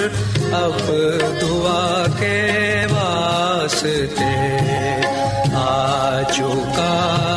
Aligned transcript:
اب 0.00 0.90
دعا 1.40 2.04
کے 2.18 2.36
واسطے 2.92 4.32
آ 5.54 6.22
چکا 6.32 7.29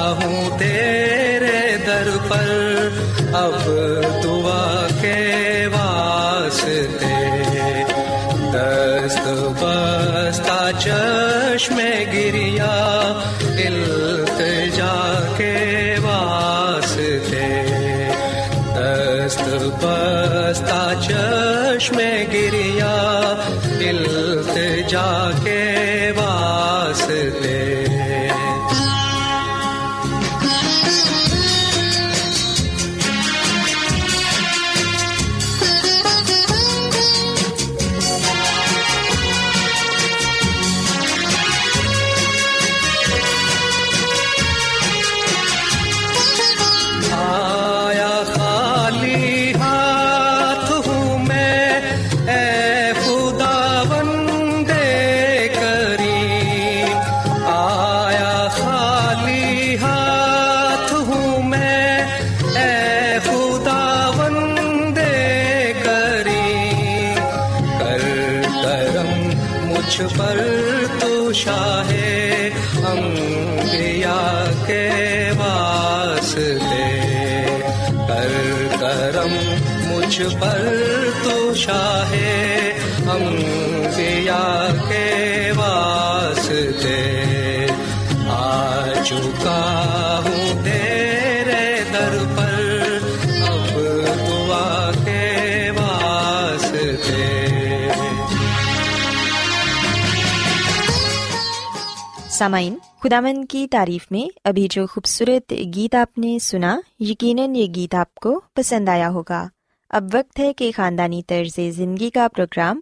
سامعین 102.33 102.77
خدامن 103.03 103.45
کی 103.45 103.67
تعریف 103.67 104.11
میں 104.11 104.37
ابھی 104.43 104.67
جو 104.69 104.87
خوبصورت 104.87 105.53
گیت 105.75 105.95
آپ 105.95 106.17
نے 106.17 106.39
سنا، 106.39 106.79
یقیناً 106.99 107.55
یہ 107.55 107.65
گیت 107.75 107.95
آپ 107.95 108.15
کو 108.15 108.41
پسند 108.53 108.89
آیا 108.89 109.09
ہوگا۔ 109.09 109.47
اب 109.89 110.03
وقت 110.13 110.39
ہے 110.39 110.53
کہ 110.53 110.71
خاندانی 110.75 111.21
طرز 111.27 111.59
زندگی 111.75 112.09
کا 112.09 112.27
پروگرام، 112.27 112.79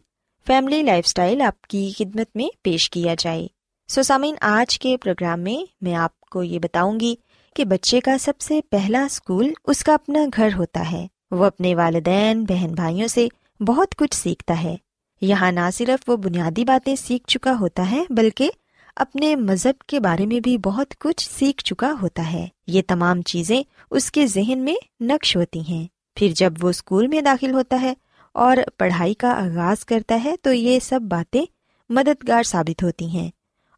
فیملی 0.47 0.84
لائف 0.84 1.06
اسٹائل 1.07 1.41
آپ 1.41 1.62
کی 1.62 1.91
خدمت 1.97 2.28
میں 2.35 2.47
پیش 2.62 2.89
کیا 2.89 3.16
جائے۔ 3.19 3.47
سو 3.88 4.03
سامعین، 4.03 4.35
آج 4.41 4.79
کے 4.79 4.97
پروگرام 4.97 5.39
میں 5.39 5.73
میں 5.81 5.95
آپ 5.95 6.22
کو 6.22 6.44
یہ 6.44 6.59
بتاؤں 6.59 7.00
گی 7.00 7.16
کہ 7.56 7.66
بچے 7.66 8.00
کا 8.00 8.18
سب 8.18 8.41
سے 8.41 8.59
پہلا 8.69 9.03
اسکول 9.03 9.53
اس 9.68 9.83
کا 9.83 9.94
اپنا 9.94 10.19
گھر 10.38 10.50
ہوتا 10.57 10.91
ہے۔ 10.91 11.07
وہ 11.31 11.45
اپنے 11.45 11.75
والدین، 11.75 12.44
بہن 12.44 12.69
بھائیوں 12.72 13.07
سے 13.07 13.28
بہت 13.59 13.95
کچھ 13.95 14.16
سیکھتا 14.16 14.63
ہے۔ 14.63 14.75
یہاں 15.22 15.51
نہ 15.51 15.69
صرف 15.73 16.09
وہ 16.09 16.18
بنیادی 16.18 16.66
باتیں 16.66 16.95
سیکھ 16.95 17.28
چکا 17.28 17.53
ہوتا 17.59 17.91
ہے، 17.91 18.03
بلکہ 18.09 18.50
اپنے 18.96 19.35
مذہب 19.35 19.81
کے 19.81 20.00
بارے 20.00 20.25
میں 20.25 20.40
بھی 20.40 20.57
بہت 20.57 20.94
کچھ 21.00 21.29
سیکھ 21.31 21.63
چکا 21.63 21.94
ہوتا 22.02 22.31
ہے۔ 22.34 22.47
یہ 22.68 22.81
تمام 22.88 23.22
چیزیں 23.22 23.63
اس 23.91 24.12
کے 24.12 24.28
ذہن 24.28 24.59
میں 24.59 24.75
نقش 25.03 25.35
ہوتی 25.38 25.62
ہیں۔ 25.69 25.88
پھر 26.16 26.31
جب 26.36 26.54
وہ 26.62 26.69
اسکول 26.69 27.07
میں 27.07 27.21
داخل 27.21 27.54
ہوتا 27.54 27.81
ہے 27.81 27.94
اور 28.36 28.57
پڑھائی 28.77 29.13
کا 29.13 29.31
آغاز 29.31 29.86
کرتا 29.86 30.19
ہے 30.24 30.36
تو 30.42 30.54
یہ 30.54 30.80
سب 30.80 31.00
باتیں 31.01 31.45
مددگار 31.89 32.44
ثابت 32.44 32.83
ہوتی 32.83 33.07
ہیں 33.10 33.30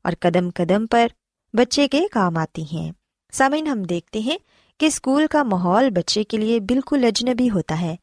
اور 0.03 0.13
قدم 0.19 0.49
قدم 0.55 0.87
پر 0.87 1.07
بچے 1.53 1.87
کے 1.87 2.01
کام 2.11 2.37
آتی 2.37 2.63
ہیں۔ 2.71 2.91
سامعین، 3.33 3.67
ہم 3.67 3.83
دیکھتے 3.83 4.19
ہیں 4.19 4.37
کہ 4.79 4.85
اسکول 4.85 5.27
کا 5.27 5.43
ماحول 5.43 5.89
بچے 5.89 6.23
کے 6.23 6.37
لیے 6.37 6.59
بالکل 6.59 7.03
اجنبی 7.03 7.49
ہوتا 7.49 7.81
ہے، 7.81 7.95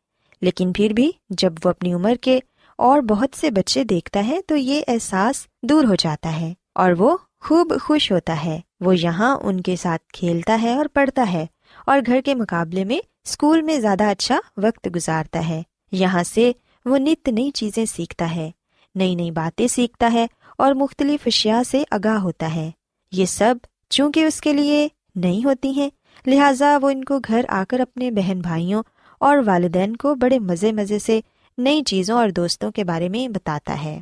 لیکن 0.42 0.72
پھر 0.72 0.92
بھی 0.92 1.10
جب 1.30 1.52
وہ 1.64 1.70
اپنی 1.70 1.92
عمر 1.94 2.14
کے 2.20 2.38
اور 2.78 3.00
بہت 3.00 3.36
سے 3.36 3.50
بچے 3.50 3.84
دیکھتا 3.84 4.26
ہے 4.26 4.40
تو 4.46 4.56
یہ 4.56 4.82
احساس 4.88 5.46
دور 5.62 5.84
ہو 5.84 5.94
جاتا 5.94 6.40
ہے۔ 6.40 6.54
اور 6.74 6.92
وہ 6.98 7.16
خوب 7.40 7.72
خوش 7.82 8.12
ہوتا 8.12 8.44
ہے۔ 8.44 8.60
وہ 8.80 8.96
یہاں 8.96 9.36
ان 9.42 9.60
کے 9.60 9.76
ساتھ 9.76 10.02
کھیلتا 10.12 10.58
ہے 10.62 10.74
اور 10.74 10.86
پڑھتا 10.92 11.32
ہے 11.32 11.46
اور 11.86 12.00
گھر 12.06 12.20
کے 12.24 12.34
مقابلے 12.34 12.84
میں 12.84 12.98
اسکول 13.24 13.62
میں 13.62 13.80
زیادہ 13.80 14.04
اچھا 14.04 14.38
وقت 14.56 14.88
گزارتا 14.96 15.48
ہے۔ 15.48 15.62
یہاں 15.92 16.22
سے 16.22 16.52
وہ 16.84 16.98
نت 16.98 17.28
نئی 17.28 17.50
چیزیں 17.50 17.84
سیکھتا 17.84 18.34
ہے، 18.34 18.50
نئی 18.94 19.14
نئی 19.14 19.30
باتیں 19.30 19.66
سیکھتا 19.66 20.12
ہے 20.12 20.26
اور 20.58 20.74
مختلف 20.74 21.20
اشیاء 21.26 21.62
سے 21.70 21.82
آگاہ 21.90 22.18
ہوتا 22.18 22.54
ہے۔ 22.54 22.70
یہ 23.12 23.24
سب 23.24 23.54
چونکہ 23.90 24.24
اس 24.24 24.40
کے 24.40 24.52
لیے 24.52 24.88
نہیں 25.14 25.44
ہوتی 25.44 25.70
ہیں، 25.70 25.90
لہٰذا 26.26 26.78
وہ 26.82 26.90
ان 26.90 27.04
کو 27.04 27.18
گھر 27.28 27.44
آ 27.48 27.64
کر 27.68 27.80
اپنے 27.80 28.10
بہن 28.10 28.40
بھائیوں 28.40 28.82
اور 29.20 29.38
والدین 29.46 29.96
کو 29.96 30.14
بڑے 30.14 30.38
مزے 30.38 30.72
مزے 30.72 30.98
سے 30.98 31.20
نئی 31.58 31.82
چیزوں 31.82 32.16
اور 32.16 32.28
دوستوں 32.28 32.70
کے 32.70 32.84
بارے 32.84 33.08
میں 33.08 33.28
بتاتا 33.28 33.84
ہے۔ 33.84 34.00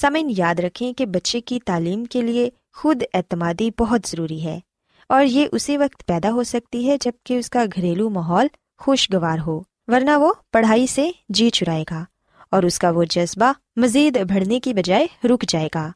سمن 0.00 0.32
یاد 0.36 0.54
رکھیں 0.54 0.92
کہ 0.92 1.06
بچے 1.06 1.40
کی 1.40 1.58
تعلیم 1.60 2.04
کے 2.04 2.22
لیے 2.22 2.50
خود 2.74 3.02
اعتمادی 3.14 3.70
بہت 3.78 4.00
ضروری 4.08 4.44
ہے 4.44 4.58
اور 5.08 5.24
یہ 5.24 5.46
اسی 5.52 5.76
وقت 5.76 6.06
پیدا 6.06 6.30
ہو 6.30 6.42
سکتی 6.42 6.90
ہے 6.90 6.96
جبکہ 7.00 7.38
اس 7.38 7.50
کا 7.50 7.64
گھریلو 7.76 8.10
ماحول 8.10 8.46
خوشگوار 8.78 9.38
ہو، 9.46 9.60
ورنہ 9.88 10.10
وہ 10.18 10.32
پڑھائی 10.52 10.86
سے 10.86 11.10
جی 11.28 11.50
چرائے 11.50 11.84
گا 11.90 12.04
اور 12.50 12.62
اس 12.62 12.78
کا 12.78 12.90
وہ 12.90 13.04
جذبہ 13.10 13.52
مزید 13.76 14.18
بڑھنے 14.18 14.60
کی 14.60 14.74
بجائے 14.74 15.06
رک 15.28 15.44
جائے 15.48 15.68
گا۔ 15.74 15.90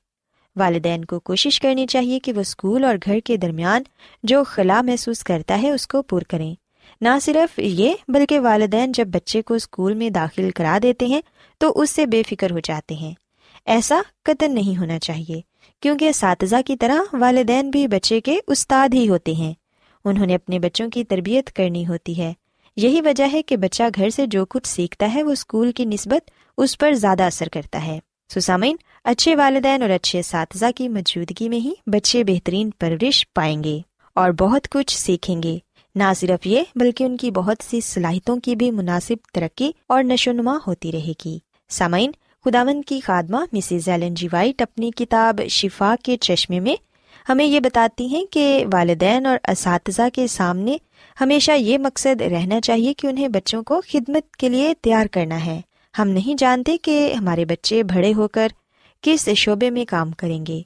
والدین 0.56 1.04
کو 1.04 1.20
کوشش 1.20 1.60
کرنی 1.60 1.86
چاہیے 1.86 2.18
کہ 2.18 2.32
وہ 2.32 2.40
اسکول 2.40 2.84
اور 2.84 2.96
گھر 3.04 3.18
کے 3.24 3.36
درمیان 3.36 3.82
جو 4.22 4.44
خلا 4.44 4.82
محسوس 4.82 5.24
کرتا 5.24 5.62
ہے 5.62 5.70
اس 5.70 5.86
کو 5.86 6.02
پور 6.02 6.22
کریں۔ 6.22 6.54
نہ 7.00 7.18
صرف 7.22 7.58
یہ، 7.58 7.94
بلکہ 8.08 8.40
والدین 8.40 8.92
جب 8.92 9.08
بچے 9.08 9.42
کو 9.42 9.54
اسکول 9.54 9.94
میں 9.94 10.10
داخل 10.10 10.50
کرا 10.50 10.78
دیتے 10.82 11.06
ہیں 11.06 11.20
تو 11.58 11.72
اس 11.76 11.90
سے 11.90 12.06
بے 12.06 12.22
فکر 12.28 12.50
ہو 12.50 12.58
جاتے 12.58 12.94
ہیں۔ 12.94 13.14
ایسا 13.64 14.00
قطن 14.24 14.54
نہیں 14.54 14.80
ہونا 14.80 14.98
چاہیے، 14.98 15.40
کیونکہ 15.82 16.08
اساتذہ 16.08 16.56
کی 16.66 16.76
طرح 16.76 16.98
والدین 17.12 17.70
بھی 17.70 17.86
بچے 17.86 18.20
کے 18.20 18.38
استاد 18.46 18.88
ہی 18.94 19.08
ہوتے 19.08 19.32
ہیں۔ 19.32 19.54
انہوں 20.04 20.26
نے 20.26 20.34
اپنے 20.34 20.58
بچوں 20.58 20.90
کی 20.90 21.04
تربیت 21.04 21.52
کرنی 21.52 21.86
ہوتی 21.86 22.18
ہے۔ 22.18 22.32
یہی 22.76 23.00
وجہ 23.00 23.24
ہے 23.32 23.42
کہ 23.42 23.56
بچہ 23.56 23.82
گھر 23.94 24.10
سے 24.10 24.26
جو 24.26 24.46
کچھ 24.46 24.68
سیکھتا 24.68 25.14
ہے، 25.14 25.22
وہ 25.22 25.30
اسکول 25.30 25.72
کی 25.72 25.84
نسبت 25.84 26.30
اس 26.58 26.78
پر 26.78 26.92
زیادہ 26.92 27.22
اثر 27.22 27.48
کرتا 27.48 27.86
ہے۔ 27.86 27.98
سسامین، 28.34 28.76
اچھے 29.04 29.36
والدین 29.36 29.82
اور 29.82 29.90
اچھے 29.90 30.18
اساتذہ 30.18 30.66
کی 30.76 30.88
موجودگی 30.88 31.48
میں 31.48 31.58
ہی 31.58 31.72
بچے 31.86 32.24
بہترین 32.24 32.70
پرورش 32.70 33.32
پائیں 33.34 33.64
گے 33.64 33.80
اور 34.14 34.30
بہت 34.30 34.68
کچھ 34.70 34.98
سیکھیں 34.98 35.42
گے۔ 35.42 35.58
نہ 35.94 36.12
صرف 36.16 36.46
یہ، 36.46 36.62
بلکہ 36.74 37.04
ان 37.04 37.16
کی 37.16 37.30
بہت 37.30 37.56
سی 37.62 37.80
صلاحیتوں 37.80 38.36
کی 38.36 38.56
بھی 38.56 38.70
مناسب 38.70 39.14
ترقی 39.32 39.70
اور 39.86 40.02
نشو 40.02 40.32
نما 40.32 40.58
ہوتی 40.66 40.92
رہے 40.92 41.12
گی۔ 41.24 41.38
سامعین 41.68 42.10
خداون 42.44 42.82
کی 42.82 43.00
خادمہ 43.00 43.36
مسز 43.52 43.88
ایلن 43.88 44.14
جی 44.14 44.28
وائٹ 44.32 44.62
اپنی 44.62 44.90
کتاب 44.90 45.40
شفا 45.50 45.94
کے 46.02 46.16
چشمے 46.16 46.60
میں 46.60 46.76
ہمیں 47.28 47.44
یہ 47.44 47.60
بتاتی 47.60 48.06
ہیں 48.06 48.24
کہ 48.26 48.64
والدین 48.72 49.26
اور 49.26 49.38
اساتذہ 49.48 50.02
کے 50.12 50.26
سامنے 50.26 50.76
ہمیشہ 51.20 51.52
یہ 51.52 51.78
مقصد 51.78 52.20
رہنا 52.20 52.60
چاہیے 52.60 52.94
کہ 52.94 53.06
انہیں 53.06 53.28
بچوں 53.28 53.62
کو 53.62 53.80
خدمت 53.88 54.36
کے 54.36 54.48
لیے 54.48 54.74
تیار 54.82 55.06
کرنا 55.06 55.46
ہے۔ 55.46 55.60
ہم 55.98 56.08
نہیں 56.08 56.34
جانتے 56.38 56.76
کہ 56.76 57.14
ہمارے 57.18 57.44
بچے 57.44 57.82
بڑے 57.82 58.14
ہو 58.14 58.28
کر 58.28 58.48
کس 59.02 59.28
شعبے 59.36 59.70
میں 59.70 59.84
کام 59.84 60.10
کریں 60.10 60.46
گے۔ 60.46 60.62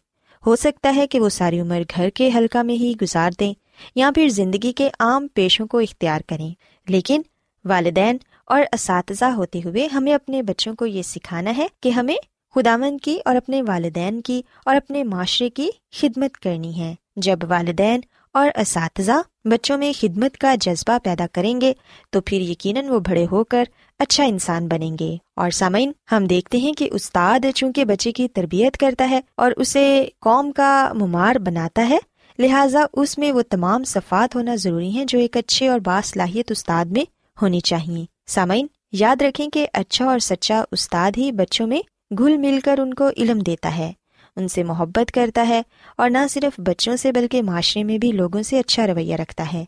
ہو 0.46 0.56
سکتا 0.56 0.92
ہے 0.96 1.06
کہ 1.06 1.20
وہ 1.20 1.28
ساری 1.28 1.60
عمر 1.60 1.82
گھر 1.96 2.10
کے 2.10 2.30
حلقہ 2.34 2.58
میں 2.58 2.74
ہی 2.74 2.92
گزار 3.02 3.30
دیں 3.40 3.54
یا 3.94 4.10
پھر 4.14 4.28
زندگی 4.28 4.72
کے 4.72 4.88
عام 5.00 5.26
پیشوں 5.34 5.66
کو 5.66 5.78
اختیار 5.78 6.20
کریں۔ 6.26 6.50
لیکن 6.88 7.22
والدین 7.64 8.16
اور 8.48 8.62
اساتذہ 8.72 9.24
ہوتے 9.24 9.60
ہوئے 9.64 9.86
ہمیں 9.86 10.14
اپنے 10.14 10.42
بچوں 10.42 10.74
کو 10.74 10.86
یہ 10.86 11.02
سکھانا 11.02 11.56
ہے 11.56 11.66
کہ 11.82 11.88
ہمیں 11.88 12.14
خدامن 12.54 12.98
کی 12.98 13.18
اور 13.24 13.36
اپنے 13.36 13.62
والدین 13.62 14.20
کی 14.20 14.42
اور 14.64 14.76
اپنے 14.76 15.04
معاشرے 15.04 15.50
کی 15.50 15.70
خدمت 15.92 16.34
کرنی 16.34 16.80
ہے۔ 16.80 16.94
جب 17.16 17.38
والدین 17.48 18.00
اور 18.32 18.50
اساتذہ 18.56 19.22
بچوں 19.44 19.78
میں 19.78 19.92
خدمت 20.00 20.38
کا 20.38 20.54
جذبہ 20.60 20.98
پیدا 21.02 21.26
کریں 21.32 21.60
گے، 21.60 21.72
تو 22.10 22.20
پھر 22.20 22.40
یقیناً 22.40 22.88
وہ 22.88 22.98
بڑے 22.98 23.26
ہو 23.30 23.44
کر 23.44 23.64
اچھا 23.98 24.24
انسان 24.24 24.68
بنیں 24.68 24.96
گے۔ 25.00 25.16
اور 25.36 25.50
سامعین، 25.50 25.92
ہم 26.12 26.26
دیکھتے 26.26 26.58
ہیں 26.58 26.72
کہ 26.72 26.88
استاد 26.92 27.40
چونکہ 27.54 27.84
بچے 27.84 28.12
کی 28.12 28.28
تربیت 28.28 28.76
کرتا 28.76 29.10
ہے 29.10 29.20
اور 29.34 29.52
اسے 29.56 30.08
قوم 30.20 30.52
کا 30.52 30.92
ممار 30.94 31.36
بناتا 31.36 31.88
ہے، 31.88 31.98
لہٰذا 32.38 32.86
اس 32.92 33.18
میں 33.18 33.32
وہ 33.32 33.42
تمام 33.48 33.84
صفات 33.84 34.36
ہونا 34.36 34.54
ضروری 34.54 34.90
ہیں 34.90 35.04
جو 35.04 35.18
ایک 35.18 35.36
اچھے 35.36 35.68
اور 35.68 35.78
باصلاحیت 35.78 36.50
استاد 36.50 36.84
میں 36.84 37.04
ہونی 37.42 37.60
چاہیے۔ 37.60 38.17
سامعین، 38.28 38.66
یاد 38.92 39.22
رکھیں 39.22 39.48
کہ 39.48 39.66
اچھا 39.72 40.04
اور 40.04 40.18
سچا 40.18 40.62
استاد 40.72 41.10
ہی 41.16 41.32
بچوں 41.32 41.66
میں 41.66 41.80
گھل 42.18 42.36
مل 42.36 42.58
کر 42.64 42.78
ان 42.78 42.94
کو 42.94 43.10
علم 43.16 43.38
دیتا 43.38 43.76
ہے۔ 43.76 43.92
ان 44.36 44.48
سے 44.48 44.64
محبت 44.64 45.12
کرتا 45.12 45.48
ہے 45.48 45.62
اور 45.96 46.10
نہ 46.10 46.18
صرف 46.30 46.60
بچوں 46.60 46.96
سے 46.96 47.12
بلکہ 47.12 47.42
معاشرے 47.42 47.84
میں 47.84 47.98
بھی 47.98 48.12
لوگوں 48.12 48.42
سے 48.42 48.58
اچھا 48.58 48.86
رویہ 48.86 49.16
رکھتا 49.16 49.52
ہے۔ 49.52 49.64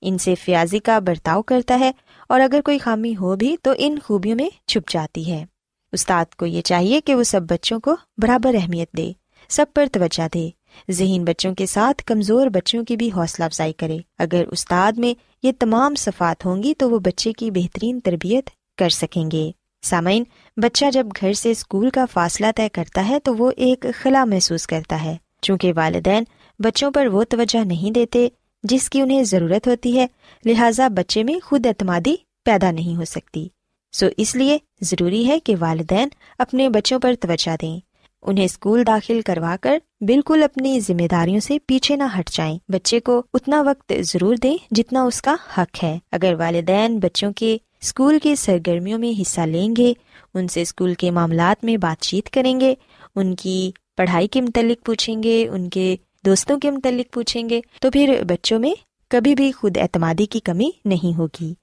ان 0.00 0.18
سے 0.18 0.34
فیاضی 0.34 0.78
کا 0.78 0.98
برتاؤ 0.98 1.42
کرتا 1.42 1.78
ہے 1.78 1.92
اور 2.28 2.40
اگر 2.40 2.60
کوئی 2.64 2.78
خامی 2.78 3.16
ہو 3.16 3.36
بھی 3.36 3.56
تو 3.62 3.72
ان 3.76 3.98
خوبیوں 4.04 4.36
میں 4.36 4.68
چھپ 4.68 4.90
جاتی 4.90 5.32
ہے۔ 5.32 5.44
استاد 5.92 6.34
کو 6.34 6.46
یہ 6.46 6.62
چاہیے 6.62 7.00
کہ 7.00 7.14
وہ 7.14 7.22
سب 7.22 7.40
بچوں 7.42 7.80
کو 7.80 7.96
برابر 8.18 8.54
اہمیت 8.54 8.92
دے، 8.96 9.12
سب 9.48 9.66
پر 9.74 9.86
توجہ 9.92 10.28
دے۔ 10.34 10.50
ذہین 10.90 11.24
بچوں 11.24 11.54
کے 11.54 11.66
ساتھ 11.66 12.04
کمزور 12.04 12.46
بچوں 12.46 12.84
کی 12.84 12.96
بھی 12.96 13.08
حوصلہ 13.08 13.44
افزائی 13.44 13.72
کرے۔ 13.72 13.98
اگر 14.18 14.44
استاد 14.50 14.92
میں 14.92 15.14
یہ 15.42 15.52
تمام 15.58 15.94
صفات 15.94 16.46
ہوں 16.46 16.62
گی 16.62 16.74
تو 16.74 16.90
وہ 16.90 16.98
بچے 16.98 17.32
کی 17.32 17.50
بہترین 17.50 18.00
تربیت 18.00 18.50
کر 18.78 18.88
سکیں 18.88 19.30
گے۔ 19.30 19.50
سامعین، 19.82 20.24
بچہ 20.56 20.90
جب 20.90 21.06
گھر 21.20 21.32
سے 21.32 21.50
اسکول 21.50 21.90
کا 21.90 22.04
فاصلہ 22.12 22.46
طے 22.56 22.68
کرتا 22.68 23.08
ہے 23.08 23.20
تو 23.20 23.36
وہ 23.36 23.50
ایک 23.56 23.86
خلا 23.94 24.24
محسوس 24.24 24.66
کرتا 24.66 25.04
ہے۔ 25.04 25.16
چونکہ 25.42 25.72
والدین 25.76 26.24
بچوں 26.58 26.90
پر 26.90 27.06
وہ 27.06 27.24
توجہ 27.24 27.64
نہیں 27.64 27.90
دیتے 27.90 28.28
جس 28.62 28.90
کی 28.90 29.00
انہیں 29.00 29.24
ضرورت 29.24 29.68
ہوتی 29.68 29.98
ہے، 29.98 30.06
لہٰذا 30.44 30.88
بچے 30.88 31.24
میں 31.24 31.34
خود 31.44 31.66
اعتمادی 31.66 32.16
پیدا 32.44 32.70
نہیں 32.70 32.96
ہو 32.96 33.04
سکتی۔ 33.04 33.48
سو 33.92 34.06
اس 34.16 34.34
لیے 34.34 34.58
ضروری 34.80 35.26
ہے 35.26 35.40
کہ 35.40 35.54
والدین 35.60 36.08
اپنے 36.38 36.68
بچوں 36.68 36.98
پر 36.98 37.14
توجہ 37.20 37.56
دیں۔ 37.62 37.80
انہیں 38.24 38.44
اسکول 38.44 38.86
داخل 38.86 39.20
کروا 39.20 39.56
کر 39.60 39.78
بالکل 40.00 40.42
اپنی 40.42 40.80
ذمہ 40.80 41.08
داریوں 41.10 41.40
سے 41.40 41.58
پیچھے 41.66 41.96
نہ 41.96 42.02
ہٹ 42.18 42.30
جائیں۔ 42.30 42.58
بچے 42.68 43.00
کو 43.00 43.22
اتنا 43.34 43.62
وقت 43.62 43.92
ضرور 44.00 44.36
دیں 44.36 44.56
جتنا 44.70 45.02
اس 45.02 45.22
کا 45.22 45.36
حق 45.58 45.84
ہے۔ 45.84 45.98
اگر 46.12 46.34
والدین 46.38 46.98
بچوں 46.98 47.32
کے 47.32 47.56
اسکول 47.80 48.18
کی 48.22 48.34
سرگرمیوں 48.34 48.98
میں 48.98 49.20
حصہ 49.20 49.40
لیں 49.40 49.74
گے، 49.78 49.92
ان 50.34 50.48
سے 50.48 50.62
اسکول 50.62 50.94
کے 50.94 51.10
معاملات 51.10 51.64
میں 51.64 51.76
بات 51.76 52.02
چیت 52.02 52.30
کریں 52.30 52.60
گے، 52.60 52.74
ان 53.16 53.34
کی 53.34 53.70
پڑھائی 53.96 54.28
کے 54.28 54.40
متعلق 54.40 54.86
پوچھیں 54.86 55.22
گے، 55.22 55.48
ان 55.48 55.70
کے 55.70 55.96
دوستوں 56.26 56.58
کے 56.58 56.70
متعلق 56.70 57.14
پوچھیں 57.14 57.48
گے، 57.48 57.60
تو 57.80 57.90
پھر 57.90 58.22
بچوں 58.28 58.58
میں 58.58 58.74
کبھی 59.08 59.34
بھی 59.34 59.52
خود 59.52 59.76
اعتمادی 59.76 60.26
کی 60.26 60.40
کمی 60.40 60.70
نہیں 60.84 61.18
ہوگی۔ 61.18 61.54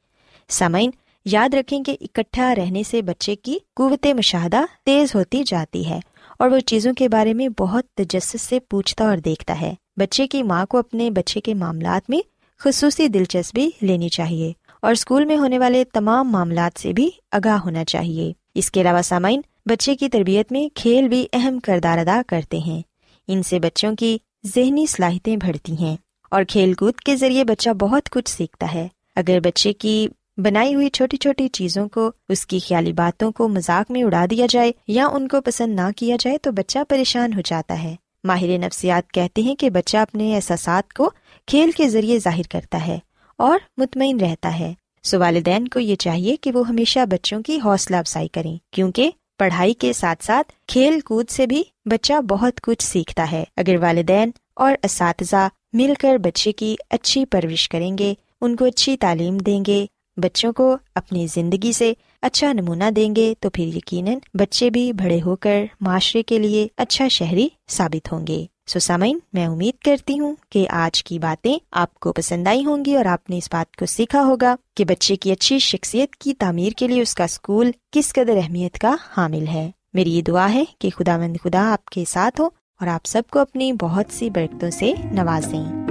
سامعین، 0.50 0.92
یاد 1.26 1.54
رکھیں 1.54 1.84
کہ 1.84 1.98
اکٹھا 2.02 2.56
رہنے 2.56 2.84
سے 2.84 3.02
بچے 3.02 3.36
کی 3.36 3.58
قوت 3.76 4.06
مشاہدہ 4.06 4.62
تیز 4.86 5.16
ہوتی 5.16 5.44
جاتی 5.46 5.90
ہے۔ 5.90 6.00
اور 6.42 6.50
وہ 6.50 6.60
چیزوں 6.60 6.94
کے 6.94 7.10
بارے 7.10 7.34
میں 7.34 7.50
بہت 7.50 7.86
تجسس 7.88 8.42
سے 8.42 8.60
پوچھتا 8.60 9.06
اور 9.06 9.18
دیکھتا 9.18 9.62
ہے۔ 9.62 9.74
بچے 9.98 10.28
کی 10.28 10.44
ماں 10.44 10.66
کو 10.66 10.78
اپنے 10.78 11.12
بچے 11.12 11.42
کے 11.42 11.54
معاملات 11.54 12.10
میں 12.10 12.20
خصوصی 12.60 13.08
دلچسپی 13.08 13.70
لینی 13.82 14.10
چاہیے 14.10 14.54
اور 14.82 14.92
اسکول 14.92 15.26
میں 15.26 15.38
ہونے 15.38 15.60
والے 15.60 15.84
تمام 15.94 16.32
معاملات 16.32 16.80
سے 16.80 16.94
بھی 16.94 17.10
آگاہ 17.32 17.58
ہونا 17.58 17.86
چاہیے۔ 17.86 18.34
اس 18.56 18.72
کے 18.72 18.82
علاوہ 18.82 19.02
سامعین، 19.02 19.42
بچے 19.66 19.96
کی 19.96 20.10
تربیت 20.10 20.52
میں 20.52 20.70
کھیل 20.76 21.08
بھی 21.08 21.28
اہم 21.34 21.60
کردار 21.60 21.98
ادا 21.98 22.22
کرتے 22.28 22.58
ہیں۔ 22.58 22.82
ان 23.28 23.44
سے 23.44 23.60
بچوں 23.60 23.96
کی 23.96 24.18
ذہنی 24.46 24.86
صلاحیتیں 24.86 25.38
بڑھتی 25.38 25.74
ہیں 25.74 25.98
اور 26.32 26.44
کھیل 26.44 26.74
کود 26.74 26.96
کے 26.96 27.16
ذریعے 27.16 27.44
بچہ 27.44 27.70
بہت 27.70 28.10
کچھ 28.10 28.30
سیکھتا 28.30 28.74
ہے۔ 28.74 28.88
اگر 29.16 29.40
بچے 29.40 29.74
کی 29.74 30.08
بنائی 30.44 30.76
ہوئی 30.76 30.90
چھوٹی 30.90 31.18
چھوٹی 31.18 31.48
چیزوں 31.48 31.90
کو، 31.90 32.12
اس 32.30 32.46
کی 32.46 32.60
خیالی 32.60 32.94
باتوں 32.94 33.32
کو 33.32 33.48
مذاق 33.48 33.92
میں 33.92 34.04
اڑا 34.04 34.26
دیا 34.32 34.46
جائے 34.50 34.72
یا 34.88 35.08
ان 35.08 35.28
کو 35.28 35.42
پسند 35.42 35.76
نہ 35.76 35.90
کیا 35.98 36.16
جائے 36.20 36.38
تو 36.38 36.52
بچہ 36.52 36.80
پریشان 36.90 37.34
ہو 37.34 37.42
جاتا 37.46 37.84
ہے۔ 37.84 37.96
ماہر 38.24 38.58
نفسیات 38.58 39.12
کہتے 39.12 39.42
ہیں 39.42 39.56
کہ 39.56 39.70
بچہ 39.70 39.98
اپنے 39.98 40.36
احساسات 40.36 40.94
کو 40.94 41.10
کھیل 41.48 41.72
کے 41.72 41.90
ذریعے 41.90 42.20
ظاہر 42.20 42.52
کرتا 42.52 42.88
ہے 42.88 43.00
اور 43.38 43.60
مطمئن 43.78 44.20
رہتا 44.20 44.60
ہے۔ 44.60 44.74
سو 45.04 45.20
والدین 45.20 45.68
کو 45.68 45.80
یہ 45.80 45.96
چاہیے 45.96 46.36
کہ 46.36 46.52
وہ 46.52 46.68
ہمیشہ 46.68 47.06
بچوں 47.06 47.42
کی 47.42 47.60
حوصلہ 47.66 47.96
افزائی 47.96 48.28
کریں، 48.28 48.58
کیونکہ 48.72 49.12
پڑھائی 49.40 49.74
کے 49.74 49.94
ساتھ 49.94 50.24
ساتھ 50.26 50.52
کھیل 50.68 51.00
کود 51.00 51.30
سے 51.30 51.48
بھی 51.48 51.64
بچہ 51.86 52.22
بہت 52.22 52.62
کچھ 52.62 52.84
سیکھتا 52.84 53.32
ہے۔ 53.32 53.44
اگر 53.58 53.76
والدین 53.82 54.32
اور 54.54 54.76
اساتذہ 54.84 55.48
مل 55.74 55.94
کر 56.00 56.18
بچے 56.18 56.52
کی 56.52 56.76
اچھی 56.90 57.26
پرورش 57.26 57.70
کریں 57.70 57.98
گے، 57.98 58.14
ان 58.42 58.56
کو 58.56 58.66
اچھی 58.66 58.98
تعلیم 58.98 59.38
دیں 59.38 59.64
گے 59.68 59.86
بچوں 60.22 60.54
کو 60.54 60.78
اپنی 60.96 61.28
زندگی 61.28 61.72
سے 61.72 61.94
اچھا 62.22 62.54
نمونہ 62.54 62.92
دیں 62.96 63.16
گے 63.16 63.34
تو 63.40 63.50
پھر 63.50 63.66
یقیناً 63.66 64.14
بچے 64.34 64.70
بھی 64.70 64.94
بڑے 64.94 65.20
ہو 65.26 65.36
کر 65.36 65.66
معاشرے 65.82 66.24
کے 66.24 66.40
لیے 66.40 66.68
اچھا 66.78 67.08
شہری 67.08 67.48
ثابت 67.70 68.12
ہوں 68.12 68.28
گے۔ 68.28 68.46
سو 68.68 68.94
میں 69.34 69.48
امید 69.48 69.84
کرتی 69.84 70.20
ہوں 70.20 70.36
کہ 70.50 70.68
آج 70.70 71.04
کی 71.04 71.20
باتیں 71.20 71.58
آپ 71.72 72.00
کو 72.00 72.14
پسند 72.14 72.48
آئی 72.48 72.66
ہوں 72.66 72.86
گی 72.86 72.96
اور 72.96 73.06
آپ 73.06 73.30
نے 73.30 73.38
اس 73.38 73.50
بات 73.52 73.76
کو 73.76 73.86
سیکھا 73.86 74.24
ہوگا 74.24 74.56
کہ 74.78 74.86
بچے 74.86 75.16
کی 75.16 75.32
اچھی 75.32 75.60
شخصیت 75.60 76.16
کی 76.16 76.34
تعمیر 76.34 76.74
کے 76.78 76.88
لیے 76.88 77.02
اس 77.02 77.16
کا 77.16 77.24
اسکول 77.24 77.72
کس 77.92 78.14
قدر 78.14 78.38
اہمیت 78.38 78.80
کا 78.80 78.96
حامل 79.18 79.48
ہے۔ 79.48 79.72
میری 79.94 80.18
یہ 80.18 80.22
دعا 80.22 80.54
ہے 80.54 80.64
کہ 80.80 80.90
خدا 80.90 81.18
مند 81.18 81.38
خدا 81.44 81.74
آپ 81.74 81.86
کے 81.86 82.04
ساتھ 82.08 82.42
ہو 82.42 82.46
اور 82.80 82.88
آپ 82.88 83.06
سب 83.06 83.22
کو 83.30 83.40
اپنی 83.40 83.74
بہت 83.74 84.06
سی 84.10 84.30
برکتوں 84.30 84.70
سے 84.70 84.94
نوازیں۔ 85.12 85.91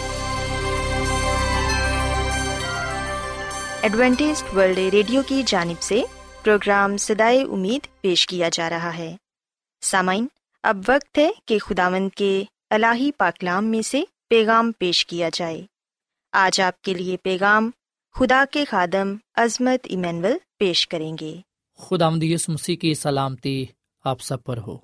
Adventist 3.81 4.43
world 4.55 4.77
radio 4.77 5.21
کی 5.27 5.43
جانب 5.45 5.81
سے 5.81 6.03
پروگرام 6.43 6.97
سدائے 6.97 7.41
امید 7.41 8.01
پیش 8.01 8.27
کیا 8.27 8.49
جا 8.53 8.69
رہا 8.69 8.97
ہے۔ 8.97 9.15
سامعین، 9.81 10.27
اب 10.63 10.77
وقت 10.87 11.17
ہے 11.17 11.31
کہ 11.45 11.59
خداوند 11.59 12.09
کے 12.09 12.43
الہی 12.69 13.11
پاکلام 13.11 13.65
میں 13.65 13.81
سے 13.81 14.03
پیغام 14.29 14.71
پیش 14.79 15.05
کیا 15.05 15.29
جائے۔ 15.33 15.61
آج 16.31 16.61
آپ 16.61 16.81
کے 16.81 16.93
لیے 16.93 17.17
پیغام 17.17 17.71
خدا 18.13 18.43
کے 18.51 18.65
خادم 18.65 19.15
عظمت 19.35 19.79
ایمینول 19.83 20.37
پیش 20.59 20.87
کریں 20.87 21.17
گے۔ 21.21 21.35
خدا 21.77 22.09
یس 22.21 22.49
مسیح 22.49 22.75
کی 22.75 22.93
سلامتی 22.93 23.65
آپ 24.03 24.21
سب 24.21 24.43
پر 24.43 24.57
ہو۔ 24.57 24.77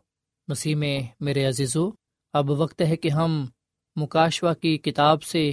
مسیح 0.47 0.75
میں 0.75 1.01
میرے 1.19 1.45
عزیزو، 1.45 1.89
اب 2.33 2.49
وقت 2.49 2.81
ہے 2.81 2.95
کہ 2.95 3.09
ہم 3.09 3.45
مکاشوا 3.95 4.53
کی 4.53 4.77
کتاب 4.77 5.23
سے 5.23 5.51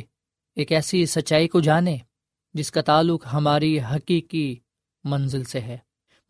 ایک 0.57 0.73
ایسی 0.73 1.07
سچائی 1.07 1.49
کو 1.49 1.61
جانیں۔ 1.61 1.99
جس 2.55 2.71
کا 2.71 2.81
تعلق 2.81 3.27
ہماری 3.33 3.81
حقیقی 3.81 4.57
منزل 5.05 5.45
سے 5.45 5.61
ہے۔ 5.61 5.79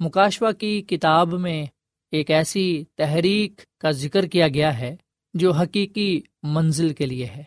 مکاشوا 0.01 0.53
کی 0.53 0.83
کتاب 0.83 1.35
میں 1.35 1.67
ایک 2.11 2.31
ایسی 2.31 2.85
تحریک 2.95 3.61
کا 3.79 3.91
ذکر 3.91 4.27
کیا 4.27 4.49
گیا 4.49 4.79
ہے 4.79 4.97
جو 5.35 5.53
حقیقی 5.53 6.21
منزل 6.43 6.93
کے 6.93 7.07
لیے 7.07 7.27
ہے۔ 7.27 7.43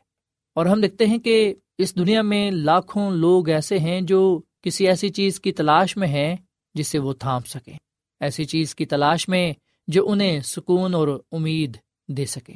اور 0.56 0.66
ہم 0.66 0.82
دیکھتے 0.82 1.06
ہیں 1.06 1.18
کہ 1.18 1.56
اس 1.78 1.96
دنیا 1.96 2.22
میں 2.22 2.52
لاکھوں 2.52 3.12
لوگ 3.12 3.50
ایسے 3.50 3.80
ہیں 3.80 4.02
جو 4.02 4.42
کسی 4.62 4.88
ایسی 4.88 5.10
چیز 5.10 5.40
کی 5.40 5.52
تلاش 5.52 5.98
میں 5.98 6.08
ہیں 6.08 6.36
جسے 6.74 7.00
وہ 7.00 7.14
تھام 7.14 7.42
سکیں۔ 7.42 7.78
ایسی 8.20 8.46
چیز 8.46 8.76
کی 8.76 8.86
تلاش 8.86 9.30
میں 9.30 9.54
جو 9.88 10.10
انہیں 10.10 10.40
سکون 10.40 10.94
اور 10.94 11.20
امید 11.32 11.78
دے 12.08 12.26
سکے۔ 12.26 12.54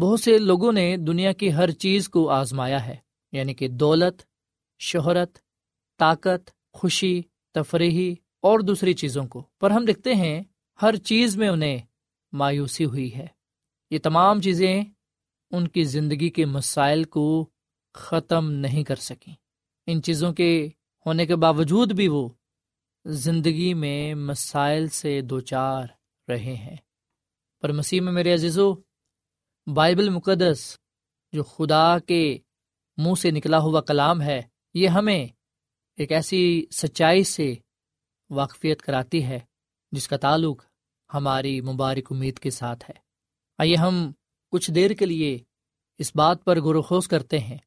بہت 0.00 0.20
سے 0.20 0.38
لوگوں 0.38 0.72
نے 0.72 0.96
دنیا 0.96 1.32
کی 1.32 1.52
ہر 1.52 1.70
چیز 1.70 2.08
کو 2.08 2.30
آزمایا 2.30 2.86
ہے 2.86 2.96
یعنی 3.32 3.54
کہ 3.54 3.68
دولت، 3.68 4.22
شہرت 4.78 5.38
طاقت، 6.00 6.50
خوشی، 6.72 7.22
تفریحی 7.54 8.14
اور 8.42 8.60
دوسری 8.60 8.94
چیزوں 8.94 9.26
کو۔ 9.26 9.42
پر 9.60 9.70
ہم 9.70 9.84
دیکھتے 9.84 10.14
ہیں 10.14 10.42
ہر 10.82 10.96
چیز 10.96 11.36
میں 11.36 11.48
انہیں 11.48 11.78
مایوسی 12.32 12.84
ہوئی 12.84 13.14
ہے۔ 13.14 13.26
یہ 13.90 13.98
تمام 14.02 14.40
چیزیں 14.40 14.84
ان 15.50 15.68
کی 15.68 15.84
زندگی 15.84 16.30
کے 16.30 16.46
مسائل 16.46 17.04
کو 17.04 17.50
ختم 17.94 18.50
نہیں 18.50 18.84
کر 18.84 18.94
سکیں۔ 18.94 19.34
ان 19.86 20.02
چیزوں 20.02 20.32
کے 20.32 20.68
ہونے 21.06 21.26
کے 21.26 21.36
باوجود 21.36 21.92
بھی 21.92 22.08
وہ 22.08 22.28
زندگی 23.04 23.74
میں 23.74 24.14
مسائل 24.14 24.88
سے 24.88 25.20
دو 25.20 25.40
چار 25.40 25.86
رہے 26.28 26.54
ہیں۔ 26.54 26.76
پر 27.60 27.72
مسیح 27.72 28.00
میں 28.00 28.12
میرے 28.12 28.34
عزیزو، 28.34 28.74
بائبل 29.74 30.08
مقدس، 30.08 30.76
جو 31.32 31.42
خدا 31.42 31.98
کے 31.98 32.38
منہ 32.96 33.14
سے 33.14 33.30
نکلا 33.30 33.58
ہوا 33.58 33.80
کلام 33.80 34.22
ہے، 34.22 34.42
یہ 34.74 34.88
ہمیں 34.88 35.26
ایک 36.00 36.12
ایسی 36.12 36.66
سچائی 36.72 37.24
سے 37.24 37.54
واقفیت 38.30 38.82
کراتی 38.82 39.24
ہے 39.24 39.40
جس 39.92 40.08
کا 40.08 40.16
تعلق 40.16 40.64
ہماری 41.14 41.60
مبارک 41.60 42.12
امید 42.12 42.38
کے 42.38 42.50
ساتھ 42.50 42.90
ہے۔ 42.90 42.94
آئیے 43.58 43.76
ہم 43.76 44.12
کچھ 44.52 44.70
دیر 44.70 44.90
کے 44.90 45.06
لیے 45.06 45.38
اس 45.98 46.16
بات 46.16 46.44
پر 46.44 46.60
غور 46.60 46.74
و 46.74 46.82
خوض 46.82 47.08
کرتے 47.08 47.38
ہیں 47.38 47.58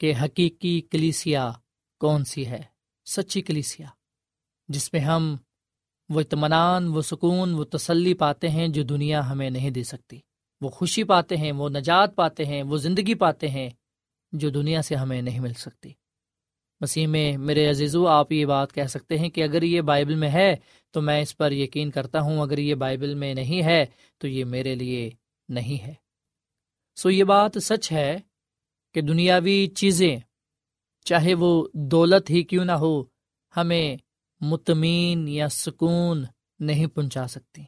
کہ 0.00 0.12
حقیقی 0.22 0.80
کلیسیا 0.80 1.52
کون 2.00 2.24
سی 2.24 2.46
ہے، 2.46 2.62
سچی 3.06 3.42
کلیسیا، 3.42 3.88
جس 4.68 4.92
میں 4.92 5.00
ہم 5.00 5.36
وہ 6.08 6.20
اطمینان، 6.20 6.88
وہ 6.88 7.02
سکون، 7.02 7.54
وہ 7.54 7.64
تسلی 7.64 8.14
پاتے 8.14 8.48
ہیں 8.48 8.68
جو 8.68 8.82
دنیا 8.82 9.30
ہمیں 9.30 9.50
نہیں 9.50 9.70
دے 9.70 9.84
سکتی۔ 9.84 10.20
وہ 10.60 10.68
خوشی 10.68 11.04
پاتے 11.04 11.36
ہیں، 11.36 11.52
وہ 11.52 11.68
نجات 11.68 12.16
پاتے 12.16 12.44
ہیں، 12.44 12.62
وہ 12.62 12.76
زندگی 12.76 13.14
پاتے 13.14 13.48
ہیں 13.48 13.70
جو 14.32 14.50
دنیا 14.50 14.82
سے 14.82 14.94
ہمیں 14.94 15.22
نہیں 15.22 15.40
مل 15.40 15.52
سکتی۔ 15.52 15.92
مسیح 16.80 17.06
میں 17.06 17.38
میرے 17.38 17.70
عزیزو، 17.70 18.06
آپ 18.06 18.32
یہ 18.32 18.46
بات 18.46 18.72
کہہ 18.72 18.84
سکتے 18.84 19.18
ہیں 19.18 19.28
کہ 19.28 19.42
اگر 19.42 19.62
یہ 19.62 19.80
بائبل 19.80 20.14
میں 20.14 20.28
ہے 20.28 20.56
تو 20.90 21.02
میں 21.02 21.20
اس 21.20 21.36
پر 21.36 21.52
یقین 21.52 21.90
کرتا 21.90 22.20
ہوں، 22.20 22.40
اگر 22.40 22.58
یہ 22.58 22.74
بائبل 22.74 23.14
میں 23.14 23.34
نہیں 23.34 23.62
ہے 23.62 23.84
تو 24.18 24.28
یہ 24.28 24.44
میرے 24.44 24.74
لیے 24.74 25.10
نہیں 25.48 25.86
ہے۔ 25.86 25.94
سو 26.96 27.10
یہ 27.10 27.24
بات 27.24 27.50
سچ 27.62 27.92
ہے 27.92 28.18
کہ 28.94 29.00
دنیاوی 29.00 29.66
چیزیں، 29.66 30.16
چاہے 31.04 31.34
وہ 31.34 31.68
دولت 31.72 32.30
ہی 32.30 32.42
کیوں 32.42 32.64
نہ 32.64 32.72
ہو، 32.72 33.04
ہمیں 33.56 33.96
مطمئن 34.40 35.28
یا 35.28 35.48
سکون 35.48 36.24
نہیں 36.60 36.86
پہنچا 36.86 37.26
سکتی۔ 37.26 37.62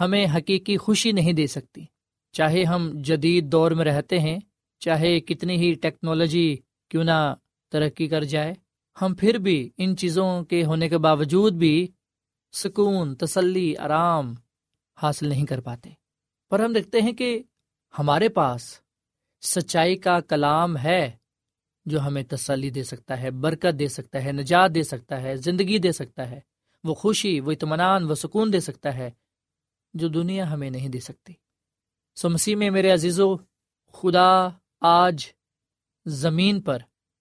ہمیں 0.00 0.26
حقیقی 0.36 0.76
خوشی 0.76 1.12
نہیں 1.12 1.32
دے 1.32 1.46
سکتی۔ 1.46 1.84
چاہے 2.32 2.64
ہم 2.64 2.90
جدید 2.94 3.52
دور 3.52 3.70
میں 3.70 3.84
رہتے 3.84 4.18
ہیں، 4.18 4.38
چاہے 4.78 5.20
کتنی 5.20 5.56
ہی 5.56 5.74
ٹیکنالوجی 5.74 6.56
کیوں 6.88 7.04
نہ 7.04 7.34
ترقی 7.70 8.08
کر 8.08 8.24
جائے، 8.24 8.54
ہم 9.02 9.14
پھر 9.14 9.34
بھی 9.34 9.70
ان 9.76 9.96
چیزوں 9.96 10.44
کے 10.44 10.64
ہونے 10.64 10.88
کے 10.88 10.98
باوجود 10.98 11.52
بھی 11.52 11.88
سکون، 12.52 13.14
تسلی، 13.14 13.76
آرام 13.76 14.34
حاصل 15.02 15.28
نہیں 15.28 15.46
کر 15.46 15.60
پاتے۔ 15.60 15.90
پر 16.50 16.60
ہم 16.60 16.72
دیکھتے 16.72 17.00
ہیں 17.00 17.12
کہ 17.12 17.42
ہمارے 17.98 18.28
پاس 18.28 18.80
سچائی 19.40 19.96
کا 19.96 20.20
کلام 20.20 20.76
ہے 20.76 21.10
جو 21.84 22.00
ہمیں 22.00 22.22
تسلی 22.22 22.70
دے 22.70 22.82
سکتا 22.82 23.20
ہے، 23.20 23.30
برکت 23.30 23.78
دے 23.78 23.88
سکتا 23.88 24.24
ہے، 24.24 24.32
نجات 24.32 24.74
دے 24.74 24.82
سکتا 24.82 25.22
ہے، 25.22 25.36
زندگی 25.36 25.78
دے 25.78 25.92
سکتا 25.92 26.30
ہے۔ 26.30 26.40
وہ 26.84 26.94
خوشی، 26.94 27.40
وہ 27.40 27.52
اطمینان، 27.52 28.10
وہ 28.10 28.14
سکون 28.14 28.52
دے 28.52 28.60
سکتا 28.60 28.94
ہے 28.94 29.10
جو 29.94 30.08
دنیا 30.08 30.50
ہمیں 30.50 30.70
نہیں 30.70 30.88
دے 30.88 31.00
سکتی۔ 31.00 31.32
سو 32.16 32.30
مسیح 32.30 32.56
میں 32.56 32.70
میرے 32.70 32.90
عزیزو، 32.90 33.36
خدا 33.92 34.48
آج 34.80 35.26
زمین 36.06 36.60
پر 36.60 36.78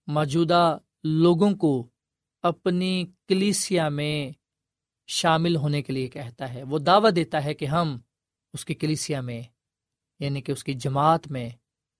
موجودہ 0.09 0.77
لوگوں 1.03 1.51
کو 1.51 1.87
اپنی 2.41 3.05
کلیسیا 3.27 3.89
میں 3.89 4.31
شامل 5.07 5.55
ہونے 5.55 5.81
کے 5.81 5.93
لیے 5.93 6.07
کہتا 6.07 6.53
ہے۔ 6.53 6.63
وہ 6.63 6.79
دعوت 6.79 7.15
دیتا 7.15 7.43
ہے 7.43 7.53
کہ 7.53 7.65
ہم 7.65 7.97
اس 8.53 8.65
کی 8.65 8.73
کلیسیا 8.73 9.21
میں 9.21 9.41
یعنی 10.19 10.41
کہ 10.41 10.51
اس 10.51 10.63
کی 10.63 10.73
جماعت 10.73 11.27
میں، 11.27 11.49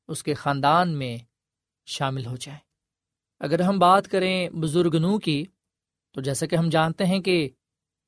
اس 0.08 0.24
کے 0.24 0.34
خاندان 0.34 0.98
میں 0.98 1.18
شامل 1.86 2.26
ہو 2.26 2.36
جائیں۔ 2.36 2.60
اگر 3.40 3.60
ہم 3.60 3.80
بات 3.80 4.08
کریں 4.08 4.50
بزرگ 4.50 4.96
نو 4.96 5.20
کی، 5.20 5.46
تو 6.12 6.22
جیسا 6.22 6.46
کہ 6.46 6.56
ہم 6.56 6.70
جانتے 6.70 7.06
ہیں 7.06 7.20
کہ 7.20 7.50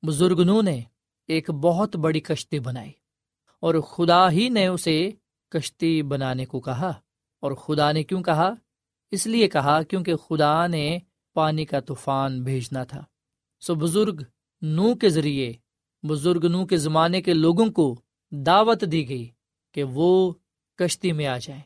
بزرگ 0.06 0.40
نو 0.46 0.62
نے 0.62 0.80
ایک 1.28 1.50
بہت 1.50 1.96
بڑی 1.96 2.20
کشتی 2.20 2.58
بنائی 2.58 2.92
اور 3.60 3.74
خدا 3.74 4.30
ہی 4.30 4.48
نے 4.48 4.66
اسے 4.66 5.10
کشتی 5.50 6.02
بنانے 6.02 6.44
کو 6.44 6.60
کہا۔ 6.60 6.92
اور 7.40 7.52
خدا 7.52 7.92
نے 7.92 8.02
کیوں 8.02 8.22
کہا؟ 8.22 8.50
اس 9.12 9.26
لیے 9.26 9.48
کہا 9.48 9.82
کیونکہ 9.82 10.16
خدا 10.16 10.66
نے 10.66 10.98
پانی 11.34 11.64
کا 11.64 11.80
طوفان 11.80 12.42
بھیجنا 12.42 12.84
تھا۔ 12.84 13.04
سو 13.60 13.74
بزرگ 13.74 14.22
نو 14.62 14.94
کے 14.94 15.08
ذریعے، 15.08 15.52
بزرگ 16.02 16.46
نو 16.46 16.66
کے 16.66 16.76
زمانے 16.76 17.22
کے 17.22 17.34
لوگوں 17.34 17.70
کو 17.70 18.00
دعوت 18.30 18.84
دی 18.92 19.08
گئی 19.08 19.28
کہ 19.72 19.84
وہ 19.84 20.32
کشتی 20.76 21.12
میں 21.12 21.26
آ 21.26 21.38
جائیں 21.38 21.62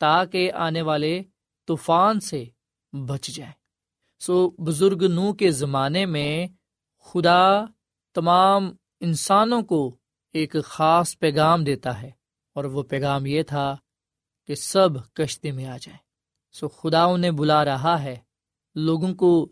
تاکہ 0.00 0.52
آنے 0.52 0.82
والے 0.82 1.22
طوفان 1.66 2.20
سے 2.20 2.44
بچ 2.92 3.28
جائیں۔ 3.28 3.52
سو 4.20 4.50
بزرگ 4.50 5.04
نو 5.10 5.32
کے 5.32 5.50
زمانے 5.50 6.06
میں 6.06 6.46
خدا 7.00 7.64
تمام 8.14 8.72
انسانوں 9.00 9.62
کو 9.62 9.96
ایک 10.32 10.56
خاص 10.64 11.18
پیغام 11.18 11.64
دیتا 11.64 12.02
ہے 12.02 12.10
اور 12.54 12.64
وہ 12.64 12.82
پیغام 12.82 13.26
یہ 13.26 13.42
تھا 13.42 13.76
کہ 14.46 14.54
سب 14.54 15.14
کشتی 15.14 15.52
میں 15.52 15.66
آ 15.66 15.76
جائیں۔ 15.76 16.07
سو 16.52 16.68
خدا 16.68 17.04
انہیں 17.04 17.30
بلا 17.30 17.64
رہا 17.64 18.02
ہے۔ 18.02 18.16
لوگوں 18.74 19.14
کو 19.14 19.48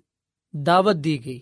دعوت 0.52 0.96
دی 0.96 1.24
گئی، 1.24 1.40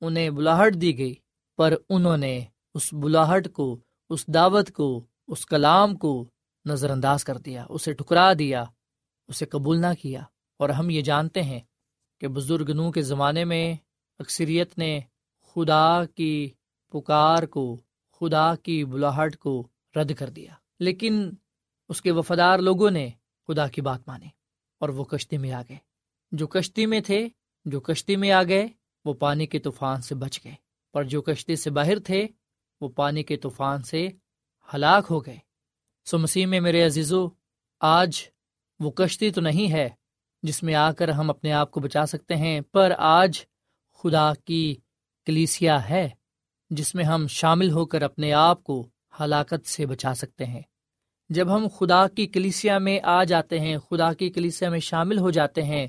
انہیں 0.00 0.30
بلاہٹ 0.30 0.74
دی 0.74 0.98
گئی، 0.98 1.14
پر 1.56 1.74
انہوں 1.88 2.16
نے 2.16 2.44
اس 2.74 2.92
بلاہٹ 2.92 3.52
کو، 3.52 3.80
اس 4.10 4.26
دعوت 4.26 4.70
کو، 4.70 5.06
اس 5.28 5.46
کلام 5.46 5.96
کو 5.96 6.28
نظر 6.64 6.90
انداز 6.90 7.24
کر 7.24 7.38
دیا، 7.38 7.66
اسے 7.68 7.92
ٹھکرا 7.92 8.32
دیا، 8.38 8.64
اسے 9.28 9.46
قبول 9.46 9.80
نہ 9.80 9.94
کیا۔ 10.02 10.22
اور 10.58 10.68
ہم 10.68 10.90
یہ 10.90 11.02
جانتے 11.02 11.42
ہیں 11.42 11.60
کہ 12.20 12.28
بزرگ 12.28 12.70
نو 12.70 12.92
کے 12.92 13.02
زمانے 13.02 13.44
میں 13.44 13.74
اکثریت 14.18 14.78
نے 14.78 15.00
خدا 15.42 16.04
کی 16.04 16.50
پکار 16.92 17.42
کو، 17.42 17.80
خدا 18.20 18.56
کی 18.56 18.84
بلاہٹ 18.84 19.36
کو 19.36 19.68
رد 19.96 20.14
کر 20.14 20.30
دیا۔ 20.30 20.54
لیکن 20.80 21.30
اس 21.88 22.02
کے 22.02 22.10
وفادار 22.10 22.58
لوگوں 22.58 22.90
نے 22.90 23.10
خدا 23.48 23.68
کی 23.68 23.80
بات 23.80 24.00
مانی۔ 24.06 24.28
اور 24.78 24.88
وہ 24.88 25.04
کشتی 25.04 25.38
میں 25.38 25.52
آ 25.52 25.62
گئے۔ 25.68 25.76
جو 26.32 26.46
کشتی 26.46 26.86
میں 26.86 27.00
تھے، 27.00 27.28
جو 27.64 27.80
کشتی 27.80 28.16
میں 28.16 28.30
آ 28.30 28.42
گئے، 28.42 28.68
وہ 29.04 29.14
پانی 29.14 29.46
کے 29.46 29.58
طوفان 29.58 30.02
سے 30.02 30.14
بچ 30.14 30.40
گئے۔ 30.44 30.54
پر 30.92 31.04
جو 31.04 31.22
کشتی 31.22 31.56
سے 31.56 31.70
باہر 31.70 31.98
تھے، 31.98 32.26
وہ 32.80 32.88
پانی 32.88 33.22
کے 33.22 33.36
طوفان 33.36 33.82
سے 33.82 34.08
ہلاک 34.74 35.06
ہو 35.10 35.26
گئے۔ 35.26 35.36
سو 36.04 36.18
مسیح 36.18 36.46
میں 36.46 36.60
میرے 36.60 36.86
عزیزو، 36.86 37.28
آج 37.80 38.22
وہ 38.80 38.90
کشتی 38.90 39.30
تو 39.30 39.40
نہیں 39.40 39.72
ہے 39.72 39.88
جس 40.42 40.62
میں 40.62 40.74
آ 40.74 40.92
کر 40.92 41.08
ہم 41.08 41.30
اپنے 41.30 41.52
آپ 41.52 41.70
کو 41.70 41.80
بچا 41.80 42.06
سکتے 42.06 42.36
ہیں، 42.36 42.60
پر 42.60 42.92
آج 42.98 43.44
خدا 43.94 44.32
کی 44.44 44.74
کلیسیا 45.26 45.88
ہے 45.88 46.08
جس 46.70 46.94
میں 46.94 47.04
ہم 47.04 47.26
شامل 47.26 47.70
ہو 47.70 47.86
کر 47.86 48.02
اپنے 48.02 48.32
آپ 48.32 48.64
کو 48.64 48.88
ہلاکت 49.20 49.66
سے 49.66 49.86
بچا 49.86 50.14
سکتے 50.14 50.44
ہیں۔ 50.44 50.62
جب 51.28 51.56
ہم 51.56 51.66
خدا 51.78 52.08
کی 52.08 52.26
کلیسیا 52.26 52.78
میں 52.78 53.00
آ 53.02 53.24
جاتے 53.24 53.60
ہیں، 53.60 53.78
خدا 53.78 54.12
کی 54.12 54.30
کلیسیا 54.30 54.70
میں 54.70 54.78
شامل 54.78 55.18
ہو 55.18 55.30
جاتے 55.30 55.62
ہیں، 55.62 55.86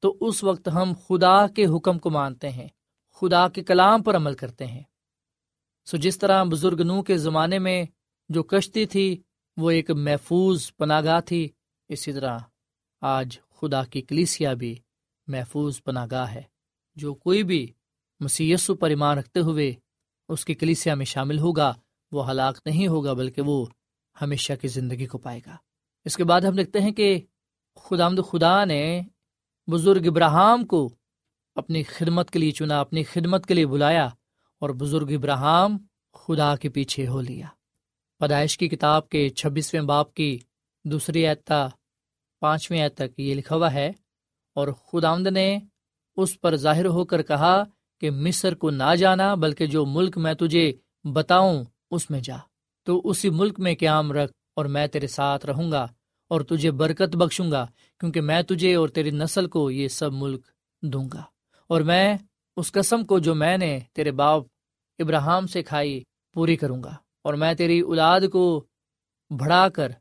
تو 0.00 0.16
اس 0.20 0.44
وقت 0.44 0.68
ہم 0.68 0.92
خدا 1.08 1.46
کے 1.46 1.66
حکم 1.66 1.98
کو 1.98 2.10
مانتے 2.10 2.50
ہیں، 2.50 2.68
خدا 3.20 3.48
کے 3.48 3.62
کلام 3.62 4.02
پر 4.02 4.16
عمل 4.16 4.34
کرتے 4.34 4.66
ہیں۔ 4.66 4.82
سو 5.84 5.96
جس 5.96 6.18
طرح 6.18 6.44
بزرگ 6.44 6.80
نو 6.80 7.02
کے 7.02 7.18
زمانے 7.18 7.58
میں 7.58 7.84
جو 8.28 8.42
کشتی 8.42 8.86
تھی، 8.86 9.22
وہ 9.56 9.70
ایک 9.70 9.90
محفوظ 9.90 10.70
پناہ 10.76 11.04
گاہ 11.04 11.20
تھی، 11.20 11.48
اسی 11.88 12.12
طرح 12.12 12.38
آج 13.00 13.38
خدا 13.60 13.84
کی 13.84 14.00
کلیسیا 14.02 14.54
بھی 14.54 14.74
محفوظ 15.26 15.82
پناہ 15.82 16.06
گاہ 16.10 16.34
ہے۔ 16.34 16.42
جو 16.96 17.14
کوئی 17.14 17.42
بھی 17.42 17.72
مسیسو 18.20 18.74
پر 18.74 18.90
ایمان 18.90 19.18
رکھتے 19.18 19.40
ہوئے 19.40 19.72
اس 20.28 20.44
کی 20.44 20.54
کلیسیا 20.54 20.94
میں 20.94 21.04
شامل 21.04 21.38
ہوگا، 21.38 21.74
وہ 22.12 22.30
ہلاک 22.30 22.58
نہیں 22.64 22.86
ہوگا، 22.86 23.12
بلکہ 23.12 23.42
وہ 23.42 23.66
ہمیشہ 24.22 24.52
کی 24.60 24.68
زندگی 24.68 25.06
کو 25.06 25.18
پائے 25.18 25.40
گا۔ 25.46 25.56
اس 26.04 26.16
کے 26.16 26.24
بعد 26.24 26.40
ہم 26.40 26.56
دیکھتے 26.56 26.80
ہیں 26.80 26.90
کہ 26.90 27.20
خدا 27.76 28.08
خدا 28.08 28.64
نے 28.64 29.02
بزرگ 29.66 30.06
ابراہم 30.06 30.66
کو 30.66 30.94
اپنی 31.54 31.82
خدمت 31.82 32.30
کے 32.30 32.38
لیے 32.38 32.50
چنا، 32.50 32.80
اپنی 32.80 33.02
خدمت 33.02 33.46
کے 33.46 33.54
لیے 33.54 33.66
بلایا 33.66 34.06
اور 34.58 34.70
بزرگ 34.70 35.10
ابراہم 35.10 35.76
خدا 36.12 36.56
کے 36.56 36.68
پیچھے 36.68 37.06
ہو 37.06 37.20
لیا۔ 37.20 37.46
پیدائش 38.18 38.58
کی 38.58 38.68
کتاب 38.68 39.08
کے 39.08 39.28
چھبیسویں 39.28 39.82
باپ 39.82 40.14
کی 40.14 40.38
دوسری 40.84 41.26
اعتا 41.26 41.68
پانچویں 42.40 42.88
تک 42.88 43.20
یہ 43.20 43.34
لکھا 43.34 43.56
ہوا 43.56 43.72
ہے 43.72 43.92
اور 44.54 44.68
خدا 44.68 45.18
نے 45.18 45.58
اس 46.16 46.40
پر 46.40 46.56
ظاہر 46.56 46.86
ہو 46.86 47.04
کر 47.04 47.22
کہا 47.22 47.64
کہ 48.00 48.10
مصر 48.10 48.54
کو 48.54 48.70
نہ 48.70 48.94
جانا، 48.98 49.34
بلکہ 49.34 49.66
جو 49.66 49.86
ملک 49.86 50.18
میں 50.18 50.34
تجھے 50.34 50.72
بتاؤں، 51.04 51.64
اس 51.90 52.10
میں 52.10 52.20
جا۔ 52.20 52.36
تو 52.90 53.00
اسی 53.04 53.30
ملک 53.30 53.58
میں 53.60 53.74
قیام 53.80 54.12
رکھ 54.12 54.32
اور 54.56 54.64
میں 54.66 54.86
تیرے 54.86 55.06
ساتھ 55.06 55.46
رہوں 55.46 55.70
گا 55.72 55.86
اور 56.30 56.40
تجھے 56.40 56.70
برکت 56.70 57.16
بخشوں 57.16 57.50
گا، 57.50 57.64
کیونکہ 58.00 58.20
میں 58.20 58.40
تجھے 58.42 58.74
اور 58.74 58.88
تیری 58.88 59.10
نسل 59.10 59.46
کو 59.48 59.70
یہ 59.70 59.88
سب 59.88 60.12
ملک 60.12 60.46
دوں 60.82 61.04
گا۔ 61.12 61.22
اور 61.70 61.80
میں 61.80 62.16
اس 62.56 62.72
قسم 62.72 63.04
کو 63.04 63.18
جو 63.18 63.34
میں 63.34 63.56
نے 63.58 63.78
تیرے 63.92 64.10
باپ 64.10 64.42
ابراہم 64.98 65.46
سے 65.46 65.62
کھائی 65.62 66.00
پوری 66.36 66.56
کروں 66.56 66.82
گا، 66.82 66.94
اور 67.24 67.34
میں 67.34 67.52
تیری 67.54 67.78
اولاد 67.80 68.20
کو 68.32 68.44
بڑھا 69.30 69.68
کر 69.68 69.92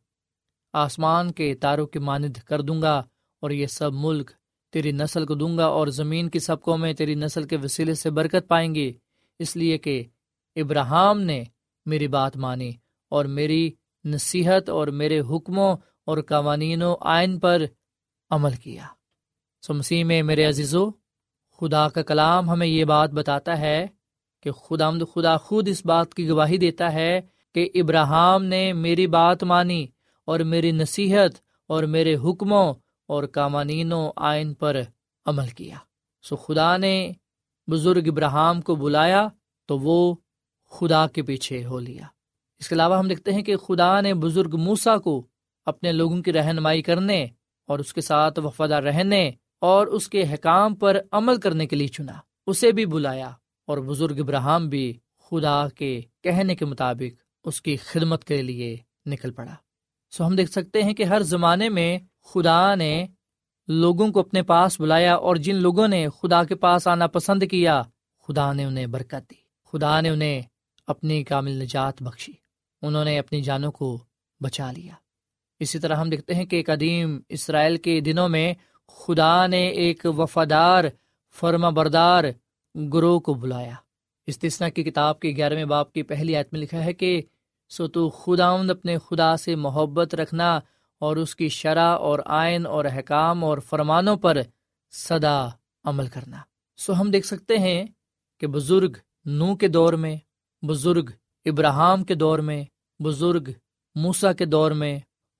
آسمان 0.73 1.32
کے 1.32 1.54
تاروں 1.56 1.88
کی 1.88 1.99
مانند 1.99 2.38
کر 2.47 2.62
دوں 2.62 2.82
گا 2.82 2.97
اور 3.43 3.52
یہ 3.52 3.67
سب 3.67 3.93
ملک 3.93 4.32
تیری 4.73 4.91
نسل 4.91 5.25
کو 5.25 5.36
دوں 5.36 5.58
گا 5.58 5.65
اور 5.65 5.88
زمین 5.88 6.30
کی 6.30 6.39
سب 6.39 6.58
میں 6.80 6.93
تیری 6.93 7.15
نسل 7.15 7.43
کے 7.43 7.58
وسیلے 7.63 7.93
سے 7.93 8.10
برکت 8.10 8.47
پائیں 8.47 8.73
گے، 8.75 8.91
اس 9.39 9.56
لیے 9.56 9.78
کہ 9.78 10.04
ابراہم 10.56 11.21
نے 11.21 11.43
میری 11.89 12.08
بات 12.08 12.38
مانی 12.38 12.71
اور 13.10 13.25
میری 13.25 13.71
نصیحت 14.06 14.69
اور 14.69 14.88
میرے 14.88 15.19
حکموں 15.19 15.78
اور 16.06 16.17
قوانین 16.28 16.82
و 16.82 16.95
آئین 17.02 17.39
پر 17.39 17.62
عمل 18.30 18.56
کیا۔ 18.63 18.86
سو 19.62 19.73
مسیح 19.73 20.04
میں 20.04 20.21
میرے 20.23 20.45
عزیزو، 20.45 20.89
خدا 21.58 21.89
کا 21.89 22.02
کلام 22.02 22.49
ہمیں 22.49 22.67
یہ 22.67 22.86
بات 22.86 23.10
بتاتا 23.10 23.58
ہے 23.60 23.88
کہ 24.43 24.52
خدا 24.52 24.89
خدا 25.15 25.38
خود 25.38 25.67
اس 25.67 25.86
بات 25.86 26.13
کی 26.13 26.30
گواہی 26.30 26.58
دیتا 26.58 26.93
ہے 26.93 27.21
کہ 27.56 27.69
ابراہم 27.73 28.43
نے 28.43 28.73
میری 28.73 29.08
بات 29.08 29.43
مانی 29.43 29.88
اور 30.28 30.39
میری 30.39 30.71
نصیحت 30.71 31.34
اور 31.67 31.84
میرے 31.84 32.15
حکموں 32.15 32.73
اور 33.08 33.23
قوانین 33.34 33.93
و 33.93 34.12
آئین 34.15 34.54
پر 34.54 34.82
عمل 35.25 35.47
کیا۔ 35.47 35.78
سو 36.21 36.36
خدا 36.36 36.78
نے 36.78 37.12
بزرگ 37.67 38.08
ابراہم 38.08 38.62
کو 38.62 38.75
بلایا 38.75 39.28
تو 39.67 39.80
وہ 39.80 40.15
خدا 40.69 41.08
کے 41.08 41.21
پیچھے 41.21 41.65
ہو 41.65 41.79
لیا۔ 41.79 42.03
اس 42.60 42.69
کے 42.69 42.75
علاوہ 42.75 42.97
ہم 42.97 43.08
دیکھتے 43.08 43.34
ہیں 43.34 43.41
کہ 43.41 43.58
خدا 43.58 44.01
نے 44.01 44.13
بزرگ 44.13 44.55
موسا 44.58 44.97
کو 44.97 45.27
اپنے 45.65 45.91
لوگوں 45.91 46.21
کی 46.21 46.34
رہنمائی 46.34 46.82
کرنے 46.82 47.27
اور 47.67 47.79
اس 47.79 47.93
کے 47.93 48.01
ساتھ 48.01 48.39
وفادہ 48.39 48.75
رہنے 48.75 49.32
اور 49.62 49.88
اس 49.88 50.10
کے 50.10 50.34
حکام 50.34 50.75
پر 50.75 50.97
عمل 51.12 51.39
کرنے 51.39 51.67
کے 51.67 51.75
لیے 51.75 51.88
چنا۔ 51.88 52.13
اسے 52.47 52.71
بھی 52.71 52.86
بلایا 52.86 53.29
اور 53.67 53.77
بزرگ 53.77 54.19
ابراہم 54.19 54.69
بھی 54.69 54.97
خدا 55.29 55.69
کے 55.69 56.01
کہنے 56.23 56.55
کے 56.55 56.65
مطابق 56.65 57.21
اس 57.43 57.62
کی 57.62 57.77
خدمت 57.77 58.23
کے 58.23 58.41
لیے 58.41 58.77
نکل 59.05 59.32
پڑا۔ 59.32 59.55
سو 60.12 60.25
ہم 60.25 60.36
دیکھ 60.36 60.51
سکتے 60.51 60.84
ہیں 60.84 60.93
کہ 60.93 61.03
ہر 61.03 61.21
زمانے 61.21 61.69
میں 61.69 61.99
خدا 62.23 62.75
نے 62.75 63.08
لوگوں 63.67 64.12
کو 64.12 64.19
اپنے 64.19 64.43
پاس 64.43 64.79
بلایا 64.79 65.15
اور 65.15 65.36
جن 65.36 65.55
لوگوں 65.55 65.88
نے 65.88 66.08
خدا 66.10 66.43
کے 66.43 66.55
پاس 66.55 66.88
آنا 66.88 67.08
پسند 67.08 67.43
کیا، 67.51 67.82
خدا 68.27 68.53
نے 68.53 68.65
انہیں 68.65 68.86
برکت 68.86 69.32
دی۔ 69.32 69.49
خدا 69.71 70.01
نے 70.01 70.10
انہیں 70.10 70.41
اپنی 70.89 71.23
کامل 71.23 71.52
نجات 71.52 72.02
بخشی۔ 72.02 72.32
انہوں 72.82 73.06
نے 73.06 73.19
اپنی 73.19 73.41
جانوں 73.41 73.71
کو 73.71 74.04
بچا 74.41 74.71
لیا۔ 74.71 74.93
اسی 75.60 75.80
طرح 75.80 75.95
ہم 75.95 76.10
دیکھتے 76.10 76.34
ہیں 76.34 76.45
کہ 76.45 76.63
قدیم 76.67 77.19
اسرائیل 77.30 77.78
کے 77.78 77.99
دنوں 77.99 78.30
میں 78.30 78.54
خدا 78.88 79.47
نے 79.47 79.67
ایک 79.67 80.06
وفادار 80.17 80.84
فرما 81.36 81.69
بردار 81.69 82.23
گروہ 82.93 83.19
کو 83.19 83.34
بلایا۔ 83.34 83.75
استثنا 84.28 84.69
کی 84.69 84.84
کتاب 84.84 85.19
کے 85.19 85.30
گیارہویں 85.30 85.65
باپ 85.65 85.93
کی 85.93 86.04
پہلی 86.04 86.36
آیت 86.36 86.47
میں 86.52 86.62
لکھا 86.62 86.86
ہے 86.86 86.93
کہ، 86.93 87.21
سو 87.69 87.88
تو 87.88 88.10
خدا 88.10 88.49
اپنے 88.49 88.97
خدا 88.97 89.38
سے 89.38 89.56
محبت 89.56 90.15
رکھنا 90.15 90.60
اور 90.99 91.17
اس 91.17 91.36
کی 91.36 91.49
شرح 91.49 91.95
اور 91.97 92.19
آئین 92.25 92.65
اور 92.65 92.86
احکام 92.86 93.43
اور 93.43 93.58
فرمانوں 93.58 94.17
پر 94.17 94.38
سدا 94.91 95.47
عمل 95.84 96.08
کرنا۔ 96.08 96.38
سو 96.78 96.93
ہم 97.02 97.12
دیکھ 97.12 97.28
سکتے 97.28 97.58
ہیں 97.58 97.86
کہ 98.39 98.47
بزرگ 98.47 98.91
نو 99.25 99.56
کے 99.56 99.67
دور 99.67 99.93
میں 99.93 100.17
بزرگ 100.62 101.10
ابراہم 101.45 102.04
کے 102.04 102.15
دور 102.15 102.39
میں، 102.39 102.63
بزرگ 103.00 103.50
موسا 103.95 104.34
کے 104.34 104.45
دور 104.45 104.72
میں، 104.72 105.00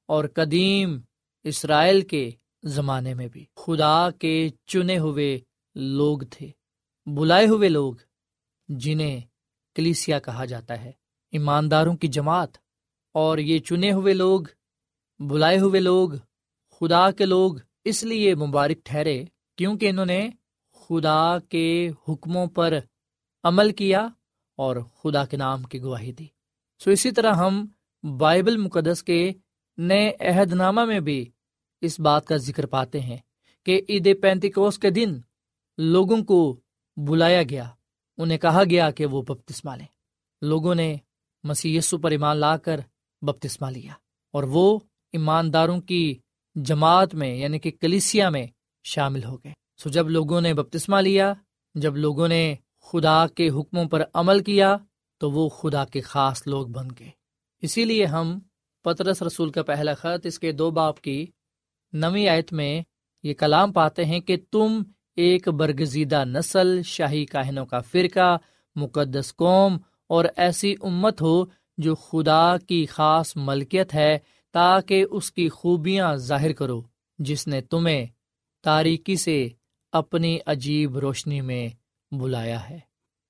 اور 0.10 0.26
قدیم 0.34 1.00
اسرائیل 1.46 2.02
کے 2.02 2.30
زمانے 2.64 3.14
میں 3.14 3.28
بھی۔ 3.28 3.46
خدا 3.56 4.10
کے 4.12 4.50
چنے 4.66 4.98
ہوئے 4.98 5.40
لوگ 5.76 6.20
تھے، 6.32 6.50
بلائے 7.06 7.48
ہوئے 7.48 7.70
لوگ، 7.70 7.94
جنہیں 8.70 9.20
کلیسیا 9.76 10.20
کہا 10.20 10.46
جاتا 10.46 10.82
ہے۔ 10.82 10.92
ایمانداروں 11.32 11.96
کی 11.98 12.08
جماعت، 12.08 12.58
اور 13.16 13.38
یہ 13.38 13.60
چنے 13.60 13.92
ہوئے 13.92 14.14
لوگ، 14.14 14.42
بلائے 15.20 15.60
ہوئے 15.60 15.80
لوگ، 15.80 16.10
خدا 16.80 17.12
کے 17.12 17.26
لوگ 17.26 17.56
اس 17.84 18.04
لیے 18.04 18.36
مبارک 18.36 18.86
ٹھہرے 18.86 19.24
کیونکہ 19.58 19.90
انہوں 19.90 20.06
نے 20.06 20.30
خدا 20.80 21.40
کے 21.50 21.90
حکموں 22.08 22.46
پر 22.48 22.74
عمل 23.44 23.72
کیا 23.74 24.08
اور 24.60 24.76
خدا 24.76 25.26
کے 25.26 25.38
نام 25.38 25.64
کی 25.64 25.82
گواہی 25.82 26.12
دی۔ 26.12 26.26
سو 26.84 26.92
اسی 26.92 27.12
طرح 27.12 27.34
ہم 27.34 27.66
بائبل 28.18 28.58
مقدس 28.58 29.04
کے 29.04 29.32
نئے 29.78 30.12
عہد 30.20 30.54
نامہ 30.54 30.86
میں 30.86 31.00
بھی 31.00 31.32
اس 31.82 32.00
بات 32.00 32.26
کا 32.26 32.38
ذکر 32.38 32.66
پاتے 32.66 33.00
ہیں 33.00 33.18
کہ 33.66 33.82
عید 33.90 34.22
پینتیکوس 34.22 34.80
کے 34.80 34.90
دن 34.90 35.20
لوگوں 35.78 36.24
کو 36.24 36.60
بلایا 36.98 37.44
گیا۔ 37.44 37.70
انہیں 38.18 38.38
کہا 38.38 38.64
گیا 38.70 38.92
کہ 38.92 39.06
وہ 39.06 39.22
بپتسما 39.22 39.76
لیں۔ 39.76 39.86
لوگوں 40.42 40.76
نے 40.76 40.96
مسی 41.44 41.80
پر 42.04 42.12
ایمان 42.12 42.38
لا 42.38 42.58
کر 42.58 42.80
بپتسما 43.22 43.70
لیا 43.70 43.94
اور 44.34 44.44
وہ 44.44 44.80
ایمانداروں 45.12 45.82
کی 45.82 46.16
جماعت 46.56 47.16
میں 47.16 47.36
یعنی 47.36 47.60
کہ 47.60 47.72
کلیسیا 47.72 48.30
میں 48.30 48.48
شامل 48.84 49.24
ہو 49.24 49.38
گئے۔ 49.38 49.54
سو 49.78 49.90
جب 49.90 50.10
لوگوں 50.10 50.42
نے 50.42 50.54
بپتسمہ 50.54 50.98
لیا، 50.98 51.34
جب 51.76 51.98
لوگوں 51.98 52.28
نے 52.28 52.56
خدا 52.92 53.28
کے 53.28 53.50
حکموں 53.50 53.86
پر 53.86 54.04
عمل 54.14 54.44
کیا 54.44 54.78
تو 55.18 55.32
وہ 55.32 55.50
خدا 55.50 55.86
کے 55.86 56.02
خاص 56.02 56.48
لوگ 56.48 56.68
بن 56.68 56.88
گئے۔ 57.00 57.10
اسی 57.62 57.86
لیے 57.86 58.06
ہم 58.06 58.40
پترس 58.84 59.22
رسول 59.22 59.50
کا 59.50 59.64
پہلا 59.64 59.94
خط 59.94 60.26
اس 60.26 60.40
کے 60.40 60.52
دو 60.52 60.72
باپ 60.72 61.02
کی 61.02 61.26
نوی 61.94 62.30
آیت 62.30 62.54
میں 62.54 62.82
یہ 63.24 63.34
کلام 63.34 63.72
پاتے 63.72 64.06
ہیں 64.06 64.20
کہ 64.20 64.38
تم 64.52 64.82
ایک 65.16 65.48
برگزیدہ 65.50 66.24
نسل، 66.26 66.82
شاہی 66.84 67.26
کاہنوں 67.26 67.66
کا 67.66 67.80
فرقہ، 67.80 68.38
مقدس 68.76 69.36
قوم 69.36 69.78
اور 70.08 70.26
ایسی 70.36 70.76
امت 70.82 71.22
ہو 71.22 71.46
جو 71.78 71.96
خدا 71.96 72.58
کی 72.58 72.86
خاص 72.86 73.36
ملکیت 73.36 73.96
ہے 73.96 74.18
تاکہ 74.52 75.06
اس 75.12 75.32
کی 75.32 75.50
خوبیاں 75.50 76.16
ظاہر 76.16 76.54
کرو، 76.54 76.82
جس 77.20 77.48
نے 77.48 77.62
تمہیں 77.62 78.06
تاریکی 78.64 79.16
سے 79.16 79.48
اپنی 79.92 80.38
عجیب 80.46 80.98
روشنی 80.98 81.42
میں 81.42 81.70
بلایا 82.12 82.70
ہے۔ 82.70 82.80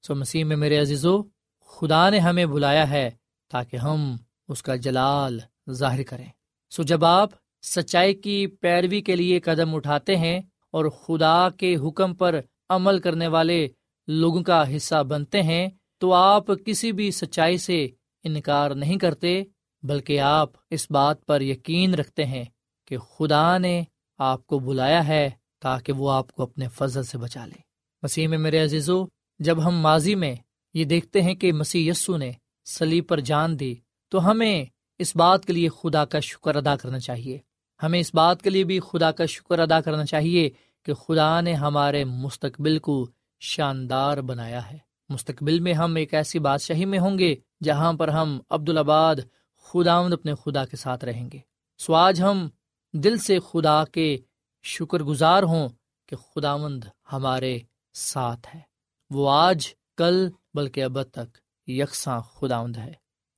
سو 0.07 0.15
مسیح 0.15 0.43
میں 0.43 0.55
میرے 0.55 0.77
عزیزو، 0.77 1.23
خدا 1.65 2.09
نے 2.09 2.19
ہمیں 2.19 2.45
بلایا 2.45 2.89
ہے 2.89 3.09
تاکہ 3.51 3.77
ہم 3.77 4.15
اس 4.47 4.63
کا 4.63 4.75
جلال 4.75 5.39
ظاہر 5.71 6.03
کریں۔ 6.03 6.25
سو 6.69 6.83
جب 6.83 7.05
آپ 7.05 7.29
سچائی 7.63 8.13
کی 8.13 8.47
پیروی 8.47 9.01
کے 9.01 9.15
لیے 9.15 9.39
قدم 9.39 9.75
اٹھاتے 9.75 10.15
ہیں 10.15 10.41
اور 10.71 10.85
خدا 10.85 11.49
کے 11.49 11.75
حکم 11.75 12.15
پر 12.15 12.39
عمل 12.69 12.99
کرنے 12.99 13.27
والے 13.27 13.67
لوگوں 14.07 14.43
کا 14.43 14.75
حصہ 14.75 15.03
بنتے 15.03 15.41
ہیں، 15.43 15.69
تو 15.97 16.13
آپ 16.13 16.45
کسی 16.65 16.91
بھی 16.91 17.11
سچائی 17.11 17.57
سے 17.57 17.87
انکار 18.23 18.71
نہیں 18.71 18.97
کرتے، 18.97 19.43
بلکہ 19.83 20.19
آپ 20.19 20.49
اس 20.69 20.91
بات 20.91 21.25
پر 21.25 21.41
یقین 21.41 21.93
رکھتے 21.93 22.25
ہیں 22.25 22.45
کہ 22.85 22.97
خدا 22.97 23.57
نے 23.57 23.83
آپ 24.17 24.47
کو 24.47 24.59
بلایا 24.59 25.07
ہے 25.07 25.29
تاکہ 25.59 25.93
وہ 25.93 26.11
آپ 26.11 26.31
کو 26.31 26.43
اپنے 26.43 26.67
فضل 26.67 27.03
سے 27.03 27.17
بچا 27.17 27.45
لے۔ 27.45 27.68
مسیح 28.03 28.27
میں 28.27 28.37
میرے 28.37 28.63
عزیزو، 28.63 29.05
جب 29.39 29.67
ہم 29.67 29.79
ماضی 29.79 30.15
میں 30.15 30.35
یہ 30.73 30.85
دیکھتے 30.85 31.21
ہیں 31.21 31.33
کہ 31.33 31.53
مسیح 31.53 31.91
یسو 31.91 32.17
نے 32.17 32.31
سلیب 32.65 33.07
پر 33.07 33.19
جان 33.19 33.59
دی، 33.59 33.75
تو 34.09 34.31
ہمیں 34.31 34.65
اس 34.99 35.15
بات 35.15 35.45
کے 35.45 35.53
لیے 35.53 35.69
خدا 35.69 36.05
کا 36.05 36.19
شکر 36.19 36.55
ادا 36.55 36.75
کرنا 36.75 36.99
چاہیے۔ 36.99 37.39
ہمیں 37.83 37.99
اس 37.99 38.15
بات 38.15 38.41
کے 38.41 38.49
لیے 38.49 38.63
بھی 38.63 38.79
خدا 38.79 39.11
کا 39.11 39.25
شکر 39.25 39.59
ادا 39.59 39.81
کرنا 39.81 40.05
چاہیے 40.05 40.49
کہ 40.85 40.93
خدا 40.93 41.41
نے 41.41 41.53
ہمارے 41.53 42.05
مستقبل 42.05 42.79
کو 42.79 43.07
شاندار 43.39 44.17
بنایا 44.17 44.71
ہے۔ 44.71 44.77
مستقبل 45.09 45.59
میں 45.59 45.73
ہم 45.73 45.95
ایک 45.95 46.13
ایسی 46.13 46.39
بادشاہی 46.39 46.85
میں 46.85 46.99
ہوں 46.99 47.19
گے 47.19 47.35
جہاں 47.63 47.93
پر 47.93 48.07
ہم 48.07 48.39
عبدالآباد 48.49 49.15
خدا 49.63 49.97
اپنے 49.97 50.33
خدا 50.45 50.65
کے 50.65 50.77
ساتھ 50.77 51.05
رہیں 51.05 51.29
گے۔ 51.33 51.37
سو 51.77 51.93
آج 51.93 52.21
ہم 52.21 52.49
دل 52.93 53.17
سے 53.17 53.39
خدا 53.39 53.83
کے 53.85 54.17
شکر 54.63 55.03
گزار 55.03 55.43
ہوں 55.43 55.69
کہ 56.05 56.15
خدا 56.15 56.57
مند 56.57 56.83
ہمارے 57.13 57.59
ساتھ 57.99 58.55
ہے۔ 58.55 58.61
وہ 59.09 59.29
آج، 59.29 59.73
کل، 59.97 60.29
بلکہ 60.53 60.83
اب 60.83 61.03
تک 61.03 61.37
یکساں 61.69 62.19
خدا 62.19 62.61
ہے۔ 62.77 62.93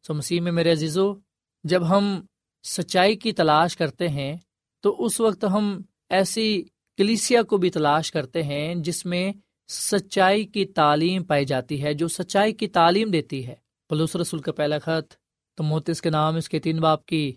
سو 0.07 0.13
مسیح 0.13 0.41
میں 0.41 0.51
میرے 0.51 0.71
عزیزو، 0.71 1.13
جب 1.63 1.89
ہم 1.89 2.25
سچائی 2.63 3.15
کی 3.15 3.31
تلاش 3.31 3.77
کرتے 3.77 4.07
ہیں، 4.07 4.37
تو 4.81 5.05
اس 5.05 5.19
وقت 5.19 5.45
ہم 5.45 5.81
ایسی 6.09 6.63
کلیسیا 6.97 7.43
کو 7.43 7.57
بھی 7.57 7.69
تلاش 7.69 8.11
کرتے 8.11 8.43
ہیں 8.43 8.75
جس 8.75 9.05
میں 9.05 9.33
سچائی 9.69 10.45
کی 10.45 10.65
تعلیم 10.65 11.23
پائی 11.23 11.45
جاتی 11.45 11.83
ہے، 11.83 11.93
جو 11.93 12.07
سچائی 12.07 12.53
کی 12.53 12.67
تعلیم 12.67 13.11
دیتی 13.11 13.47
ہے۔ 13.47 13.55
پلوس 13.89 14.15
رسول 14.15 14.39
کا 14.39 14.51
پہلا 14.51 14.79
خط 14.79 15.13
تو 15.57 15.63
محتس 15.63 16.01
کے 16.01 16.09
نام، 16.09 16.35
اس 16.35 16.49
کے 16.49 16.59
تین 16.59 16.79
باپ 16.79 17.05
کی 17.05 17.33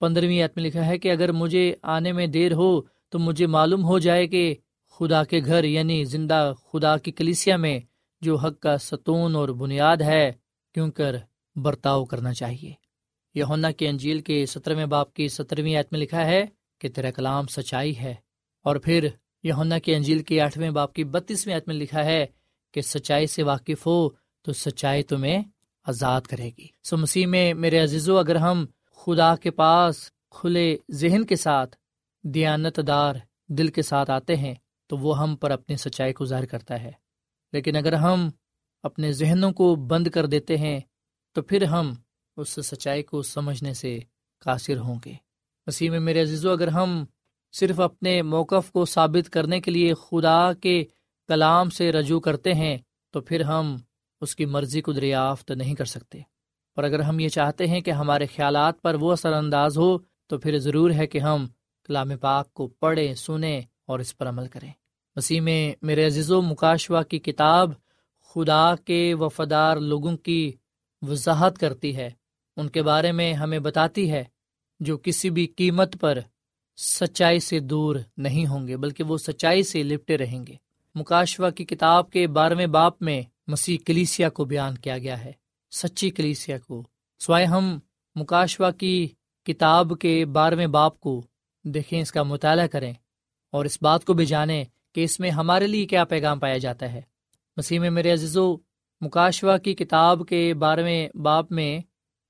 پندرہویں 0.00 0.48
میں 0.56 0.64
لکھا 0.64 0.86
ہے 0.86 0.98
کہ 0.98 1.12
اگر 1.12 1.32
مجھے 1.32 1.74
آنے 1.82 2.12
میں 2.12 2.26
دیر 2.26 2.52
ہو، 2.52 2.80
تو 3.08 3.18
مجھے 3.18 3.46
معلوم 3.46 3.84
ہو 3.84 3.98
جائے 3.98 4.26
کہ 4.26 4.54
خدا 4.98 5.24
کے 5.24 5.40
گھر 5.44 5.64
یعنی 5.64 6.04
زندہ 6.04 6.52
خدا 6.72 6.96
کی 6.96 7.12
کلیسیا 7.12 7.56
میں 7.56 7.80
جو 8.20 8.36
حق 8.36 8.60
کا 8.60 8.78
ستون 8.78 9.36
اور 9.36 9.48
بنیاد 9.48 9.96
ہے، 9.96 10.32
کیوں 10.74 10.90
کر 10.90 11.16
برتاؤ 11.56 12.04
کرنا 12.04 12.34
چاہیے۔ 12.34 12.72
یہ 13.34 13.44
کی 13.76 13.88
انجیل 13.88 14.20
کے 14.20 14.46
سترویں 14.46 14.86
باپ 14.86 15.14
کی 15.14 15.28
سترویں 15.28 15.76
آیت 15.76 15.86
میں 15.90 16.00
لکھا 16.00 16.26
ہے 16.26 16.44
کہ 16.80 16.88
تیرا 16.88 17.10
کلام 17.10 17.46
سچائی 17.46 17.98
ہے۔ 17.98 18.14
اور 18.64 18.76
پھر 18.76 19.08
یہ 19.42 19.52
کی 19.84 19.94
انجیل 19.94 20.22
کے 20.22 20.40
آٹھویں 20.40 20.70
باپ 20.70 20.92
کی 20.92 21.04
بتیسویں 21.04 21.54
آیت 21.54 21.68
میں 21.68 21.76
لکھا 21.76 22.04
ہے 22.04 22.26
کہ 22.72 22.80
سچائی 22.80 23.26
سے 23.26 23.42
واقف 23.42 23.86
ہو 23.86 24.08
تو 24.42 24.52
سچائی 24.52 25.02
تمہیں 25.02 25.42
آزاد 25.84 26.20
کرے 26.20 26.50
گی۔ 26.58 26.66
سو 26.82 26.96
مسیح 26.96 27.26
میں 27.26 27.54
میرے 27.54 27.78
عزیزو، 27.78 28.18
اگر 28.18 28.36
ہم 28.36 28.66
خدا 28.90 29.36
کے 29.36 29.50
پاس 29.50 30.10
کھلے 30.30 30.76
ذہن 30.90 31.24
کے 31.24 31.36
ساتھ 31.36 31.76
دیانت 32.22 32.80
دار 32.86 33.14
دل 33.48 33.68
کے 33.68 33.82
ساتھ 33.82 34.10
آتے 34.10 34.36
ہیں 34.36 34.54
تو 34.86 34.96
وہ 34.96 35.18
ہم 35.18 35.36
پر 35.36 35.50
اپنی 35.50 35.76
سچائی 35.76 36.12
کو 36.12 36.24
ظاہر 36.24 36.46
کرتا 36.46 36.82
ہے۔ 36.82 36.92
لیکن 37.52 37.76
اگر 37.76 37.92
ہم 37.92 38.30
اپنے 38.82 39.12
ذہنوں 39.12 39.52
کو 39.52 39.74
بند 39.74 40.06
کر 40.06 40.26
دیتے 40.26 40.56
ہیں، 40.56 40.80
تو 41.32 41.42
پھر 41.42 41.62
ہم 41.64 41.94
اس 42.36 42.48
سچائی 42.48 43.02
کو 43.02 43.22
سمجھنے 43.22 43.74
سے 43.74 43.98
قاصر 44.40 44.78
ہوں 44.78 45.00
گے۔ 45.04 45.12
مسیح 45.66 45.90
میں 45.90 46.00
میرے 46.00 46.22
عزیزو، 46.22 46.50
اگر 46.50 46.68
ہم 46.68 47.04
صرف 47.52 47.80
اپنے 47.80 48.22
موقف 48.22 48.72
کو 48.72 48.84
ثابت 48.84 49.30
کرنے 49.30 49.60
کے 49.60 49.70
لیے 49.70 49.94
خدا 49.94 50.52
کے 50.52 50.84
کلام 51.28 51.70
سے 51.70 51.92
رجوع 51.92 52.20
کرتے 52.20 52.54
ہیں، 52.54 52.78
تو 53.10 53.20
پھر 53.20 53.40
ہم 53.40 53.76
اس 54.20 54.36
کی 54.36 54.44
مرضی 54.44 54.80
کو 54.80 54.92
دریافت 54.92 55.50
نہیں 55.50 55.74
کر 55.74 55.84
سکتے۔ 55.84 56.18
اور 56.74 56.84
اگر 56.84 57.00
ہم 57.00 57.20
یہ 57.20 57.28
چاہتے 57.28 57.66
ہیں 57.66 57.80
کہ 57.80 57.90
ہمارے 57.90 58.26
خیالات 58.26 58.82
پر 58.82 58.94
وہ 58.94 59.12
اثر 59.12 59.32
انداز 59.32 59.78
ہو، 59.78 59.98
تو 60.26 60.38
پھر 60.38 60.58
ضرور 60.58 60.90
ہے 60.90 61.06
کہ 61.06 61.18
ہم 61.18 61.46
کلام 61.84 62.16
پاک 62.16 62.54
کو 62.54 62.68
پڑھیں، 62.68 63.14
سنیں 63.14 63.60
اور 63.86 63.98
اس 63.98 64.16
پر 64.16 64.28
عمل 64.28 64.48
کریں۔ 64.48 64.72
مسیح 65.16 65.40
میں 65.40 65.72
میرے 65.82 66.06
عزیز 66.06 66.30
و 66.30 66.42
مکاشوا 66.42 67.02
کی 67.02 67.18
کتاب 67.18 67.70
خدا 68.28 68.74
کے 68.76 69.14
وفادار 69.14 69.76
لوگوں 69.76 70.16
کی 70.16 70.52
وضاحت 71.02 71.58
کرتی 71.58 71.96
ہے۔ 71.96 72.10
ان 72.56 72.68
کے 72.68 72.82
بارے 72.82 73.12
میں 73.12 73.34
ہمیں 73.34 73.58
بتاتی 73.58 74.12
ہے 74.12 74.24
جو 74.80 74.98
کسی 74.98 75.30
بھی 75.30 75.46
قیمت 75.46 75.96
پر 76.00 76.18
سچائی 76.76 77.40
سے 77.40 77.60
دور 77.60 77.96
نہیں 78.16 78.46
ہوں 78.46 78.68
گے، 78.68 78.76
بلکہ 78.76 79.04
وہ 79.04 79.18
سچائی 79.18 79.62
سے 79.62 79.82
لپٹے 79.82 80.18
رہیں 80.18 80.46
گے۔ 80.46 80.54
مکاشوا 80.94 81.50
کی 81.50 81.64
کتاب 81.64 82.10
کے 82.10 82.26
بارہویں 82.26 82.66
باپ 82.66 83.02
میں 83.02 83.22
مسیح 83.46 83.78
کلیسیا 83.86 84.28
کو 84.28 84.44
بیان 84.44 84.78
کیا 84.78 84.98
گیا 84.98 85.24
ہے۔ 85.24 85.32
سچی 85.70 86.10
کلیسیا 86.10 86.58
کو۔ 86.58 86.86
سوائے 87.18 87.44
ہم 87.44 87.78
مکاشوا 88.14 88.70
کی 88.70 89.08
کتاب 89.44 89.92
کے 90.00 90.24
بارہویں 90.24 90.66
باپ 90.66 91.00
کو 91.00 91.22
دیکھیں، 91.64 92.00
اس 92.00 92.12
کا 92.12 92.22
مطالعہ 92.22 92.66
کریں۔ 92.66 92.92
اور 93.56 93.64
اس 93.64 93.78
بات 93.82 94.04
کو 94.04 94.12
بھی 94.12 94.26
جانیں 94.26 94.64
کہ 94.94 95.04
اس 95.04 95.20
میں 95.20 95.30
ہمارے 95.30 95.66
لیے 95.66 95.86
کیا 95.86 96.04
پیغام 96.04 96.38
پایا 96.38 96.58
جاتا 96.58 96.92
ہے۔ 96.92 97.00
مسیح 97.56 97.80
میں 97.80 97.90
میرے 97.90 98.12
عزیز 98.12 98.36
مکاشوا 99.00 99.56
کی 99.58 99.74
کتاب 99.74 100.26
کے 100.28 100.54
بارہویں 100.54 101.08
باپ 101.16 101.52
میں 101.52 101.80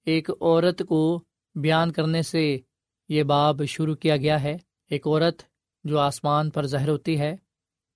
ایک 0.06 0.30
عورت 0.30 0.82
کو 0.88 1.22
بیان 1.54 1.92
کرنے 1.92 2.22
سے 2.22 2.58
یہ 3.08 3.22
باب 3.22 3.64
شروع 3.64 3.94
کیا 3.94 4.16
گیا 4.16 4.42
ہے۔ 4.42 4.56
ایک 4.90 5.06
عورت 5.06 5.42
جو 5.84 5.98
آسمان 5.98 6.50
پر 6.50 6.66
ظاہر 6.66 6.88
ہوتی 6.88 7.18
ہے، 7.18 7.36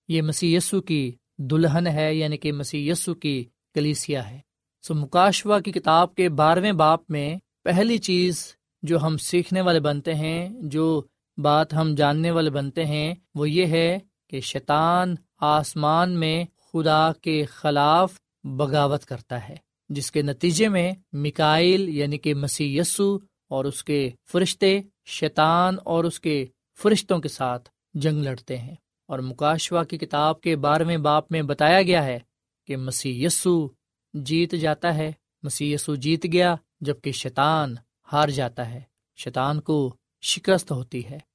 یہ 0.09 0.23
مسی 0.23 0.55
یسو 0.55 0.81
کی 0.81 1.13
دلہن 1.39 1.87
ہے 1.87 2.15
یعنی 2.15 2.37
کہ 2.37 2.53
مسی 2.53 2.89
یسو 2.89 3.15
کی 3.15 3.45
کلیسیا 3.75 4.31
ہے۔ 4.31 4.39
سو 4.83 4.95
مکاشوا 4.95 5.61
کی 5.61 5.73
کتاب 5.73 6.15
کے 6.15 6.29
بارہویں 6.29 6.73
باپ 6.73 7.11
میں 7.11 7.37
پہلی 7.65 7.99
چیز 7.99 8.57
جو 8.83 8.99
ہم 9.03 9.17
سیکھنے 9.17 9.61
والے 9.61 9.81
بنتے 9.81 10.15
ہیں، 10.15 10.49
جو 10.63 11.03
بات 11.43 11.75
ہم 11.75 11.95
جاننے 11.95 12.31
والے 12.31 12.51
بنتے 12.51 12.85
ہیں، 12.85 13.15
وہ 13.35 13.51
یہ 13.51 13.67
ہے 13.67 13.99
کہ 14.31 14.41
شیطان 14.41 15.15
آسمان 15.39 16.11
میں 16.11 16.45
خدا 16.73 17.13
کے 17.13 17.45
خلاف 17.45 18.13
بغاوت 18.45 19.05
کرتا 19.05 19.49
ہے، 19.49 19.57
جس 19.89 20.13
کے 20.13 20.23
نتیجے 20.23 20.69
میں 20.69 20.93
مکائل 21.13 21.89
یعنی 21.89 22.19
کہ 22.19 22.35
مسی 22.35 22.79
یسو 22.79 23.17
اور 23.49 23.65
اس 23.65 23.85
کے 23.85 24.11
فرشتے 24.33 24.81
شیطان 25.07 25.77
اور 25.85 26.05
اس 26.05 26.21
کے 26.21 26.47
فرشتوں 26.83 27.19
کے 27.19 27.29
ساتھ 27.29 27.69
جنگ 27.95 28.23
لڑتے 28.23 28.59
ہیں۔ 28.59 28.75
اور 29.07 29.19
مکاشوا 29.19 29.85
کی 29.85 29.99
کتاب 29.99 30.41
کے 30.41 30.57
بارہویں 30.57 30.97
باپ 30.97 31.33
میں 31.33 31.43
بتایا 31.43 31.83
گیا 31.83 32.05
ہے 32.05 32.19
کہ 32.67 32.77
مسیح 32.77 33.27
یسو 33.27 33.69
جیت 34.15 34.53
جاتا 34.53 34.95
ہے۔ 34.95 35.13
مسیح 35.43 35.75
یسو 35.75 35.95
جیت 35.95 36.27
گیا 36.33 36.55
جبکہ 36.81 37.13
شیطان 37.13 37.75
ہار 38.13 38.29
جاتا 38.29 38.71
ہے۔ 38.71 38.81
شیطان 39.17 39.61
کو 39.61 39.97
شکست 40.23 40.73
ہوتی 40.73 41.07
ہے۔ 41.11 41.30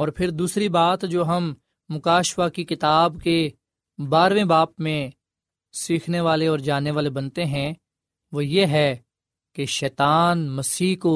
اور 0.00 0.08
پھر 0.08 0.30
دوسری 0.30 0.68
بات 0.68 1.02
جو 1.10 1.24
ہم 1.24 1.52
مکاشوا 1.90 2.48
کی 2.48 2.64
کتاب 2.64 3.16
کے 3.24 3.48
بارہویں 3.98 4.44
باپ 4.44 4.78
میں 4.80 5.10
سیکھنے 5.74 6.20
والے 6.20 6.46
اور 6.46 6.58
جاننے 6.58 6.90
والے 6.90 7.10
بنتے 7.10 7.44
ہیں، 7.44 7.72
وہ 8.32 8.44
یہ 8.44 8.66
ہے 8.66 8.96
کہ 9.56 9.64
شیطان 9.66 10.48
مسیح 10.48 10.96
کو 11.00 11.12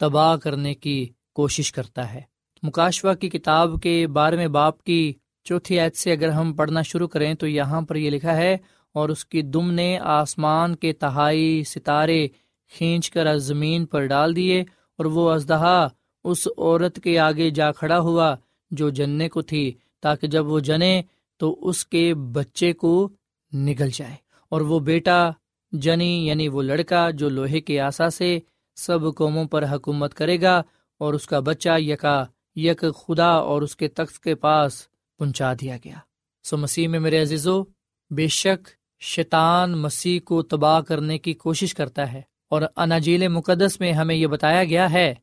تباہ 0.00 0.36
کرنے 0.36 0.74
کی 0.74 1.06
کوشش 1.36 1.72
کرتا 1.72 2.12
ہے۔ 2.12 2.20
مکاشوا 2.62 3.14
کی 3.14 3.28
کتاب 3.28 3.80
کے 3.82 4.06
بارہویں 4.06 4.48
باپ 4.48 4.82
کی 4.82 5.12
چوتھی 5.46 5.80
عید 5.80 5.94
سے 5.94 6.12
اگر 6.12 6.28
ہم 6.28 6.52
پڑھنا 6.52 6.82
شروع 6.82 7.08
کریں 7.08 7.34
تو 7.34 7.46
یہاں 7.46 7.80
پر 7.80 7.96
یہ 7.96 8.10
لکھا 8.10 8.36
ہے، 8.36 8.56
اور 8.94 9.08
اس 9.08 9.24
کی 9.26 9.42
دم 9.42 9.70
نے 9.72 9.98
آسمان 9.98 10.74
کے 10.76 10.92
تہائی 10.94 11.62
ستارے 11.64 12.26
کھینچ 12.72 13.10
کر 13.10 13.36
زمین 13.40 13.86
پر 13.86 14.06
ڈال 14.06 14.36
دیے 14.36 14.60
اور 14.60 15.06
وہ 15.06 15.30
ازدہا 15.30 15.86
اس 16.24 16.48
عورت 16.58 17.00
کے 17.04 17.18
آگے 17.18 17.50
جا 17.50 17.72
کھڑا 17.72 17.98
ہوا 17.98 18.36
جو 18.70 18.90
جننے 18.90 19.28
کو 19.28 19.42
تھی، 19.42 19.72
تاکہ 20.02 20.26
جب 20.26 20.46
وہ 20.46 20.60
جنے 20.60 21.02
تو 21.36 21.68
اس 21.68 21.86
کے 21.86 22.14
بچے 22.14 22.72
کو 22.72 23.08
نگل 23.54 23.88
جائے۔ 23.94 24.16
اور 24.48 24.60
وہ 24.60 24.80
بیٹا 24.80 25.30
جنی 25.72 26.26
یعنی 26.26 26.48
وہ 26.48 26.62
لڑکا 26.62 27.10
جو 27.10 27.28
لوہے 27.28 27.60
کے 27.60 27.80
آسا 27.80 28.10
سے 28.10 28.38
سب 28.76 28.98
قوموں 29.16 29.44
پر 29.44 29.64
حکومت 29.68 30.14
کرے 30.14 30.40
گا 30.40 30.62
اور 30.98 31.14
اس 31.14 31.26
کا 31.26 31.40
بچہ 31.40 31.78
یکا 31.78 32.24
یک 32.56 32.80
خدا 32.80 33.28
اور 33.28 33.62
اس 33.62 33.76
کے 33.76 33.88
تخت 33.88 34.20
کے 34.20 34.34
پاس 34.34 34.86
پہنچا 35.18 35.52
دیا 35.52 35.76
گیا۔ 35.84 35.96
سو 36.44 36.56
مسیح 36.56 36.88
میں 36.88 37.00
میرے 37.00 37.22
عزیزو، 37.22 37.62
بے 38.10 38.28
شک 38.28 38.68
شیطان 39.00 39.78
مسیح 39.78 40.20
کو 40.24 40.42
تباہ 40.42 40.80
کرنے 40.80 41.18
کی 41.18 41.34
کوشش 41.34 41.74
کرتا 41.74 42.12
ہے۔ 42.12 42.22
اور 42.50 42.62
اناجیل 42.76 43.28
مقدس 43.28 43.80
میں 43.80 43.92
ہمیں 43.92 44.14
یہ 44.14 44.26
بتایا 44.26 44.64
گیا 44.64 44.92
ہے 44.92 45.14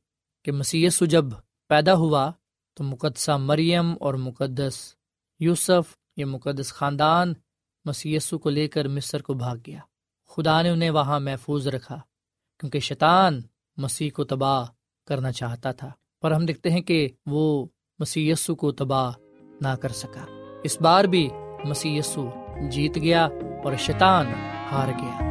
کہ 0.43 0.51
مسی 0.51 0.87
جب 1.01 1.25
پیدا 1.69 1.93
ہوا 1.93 2.31
تو 2.73 2.83
مقدسہ 2.83 3.31
مریم 3.31 3.93
اور 3.99 4.13
مقدس 4.13 4.95
یوسف 5.39 5.97
یہ 6.17 6.25
مقدس 6.25 6.73
خاندان 6.73 7.33
مسیسو 7.85 8.39
کو 8.39 8.49
لے 8.49 8.67
کر 8.67 8.87
مصر 8.87 9.21
کو 9.21 9.33
بھاگ 9.33 9.57
گیا۔ 9.67 9.79
خدا 10.27 10.61
نے 10.61 10.69
انہیں 10.69 10.89
وہاں 10.89 11.19
محفوظ 11.19 11.67
رکھا 11.67 12.01
کیونکہ 12.59 12.79
شیطان 12.79 13.41
مسیح 13.77 14.09
کو 14.13 14.23
تباہ 14.23 14.65
کرنا 15.07 15.31
چاہتا 15.31 15.71
تھا۔ 15.71 15.91
پر 16.21 16.31
ہم 16.31 16.45
دیکھتے 16.45 16.69
ہیں 16.69 16.81
کہ 16.81 17.09
وہ 17.25 17.65
مسی 17.99 18.33
کو 18.59 18.71
تباہ 18.71 19.11
نہ 19.61 19.75
کر 19.75 19.89
سکا۔ 19.89 20.25
اس 20.63 20.81
بار 20.81 21.03
بھی 21.03 21.29
مسی 21.63 21.99
جیت 22.71 22.95
گیا 22.95 23.25
اور 23.63 23.75
شیطان 23.79 24.25
ہار 24.71 24.87
گیا۔ 24.87 25.30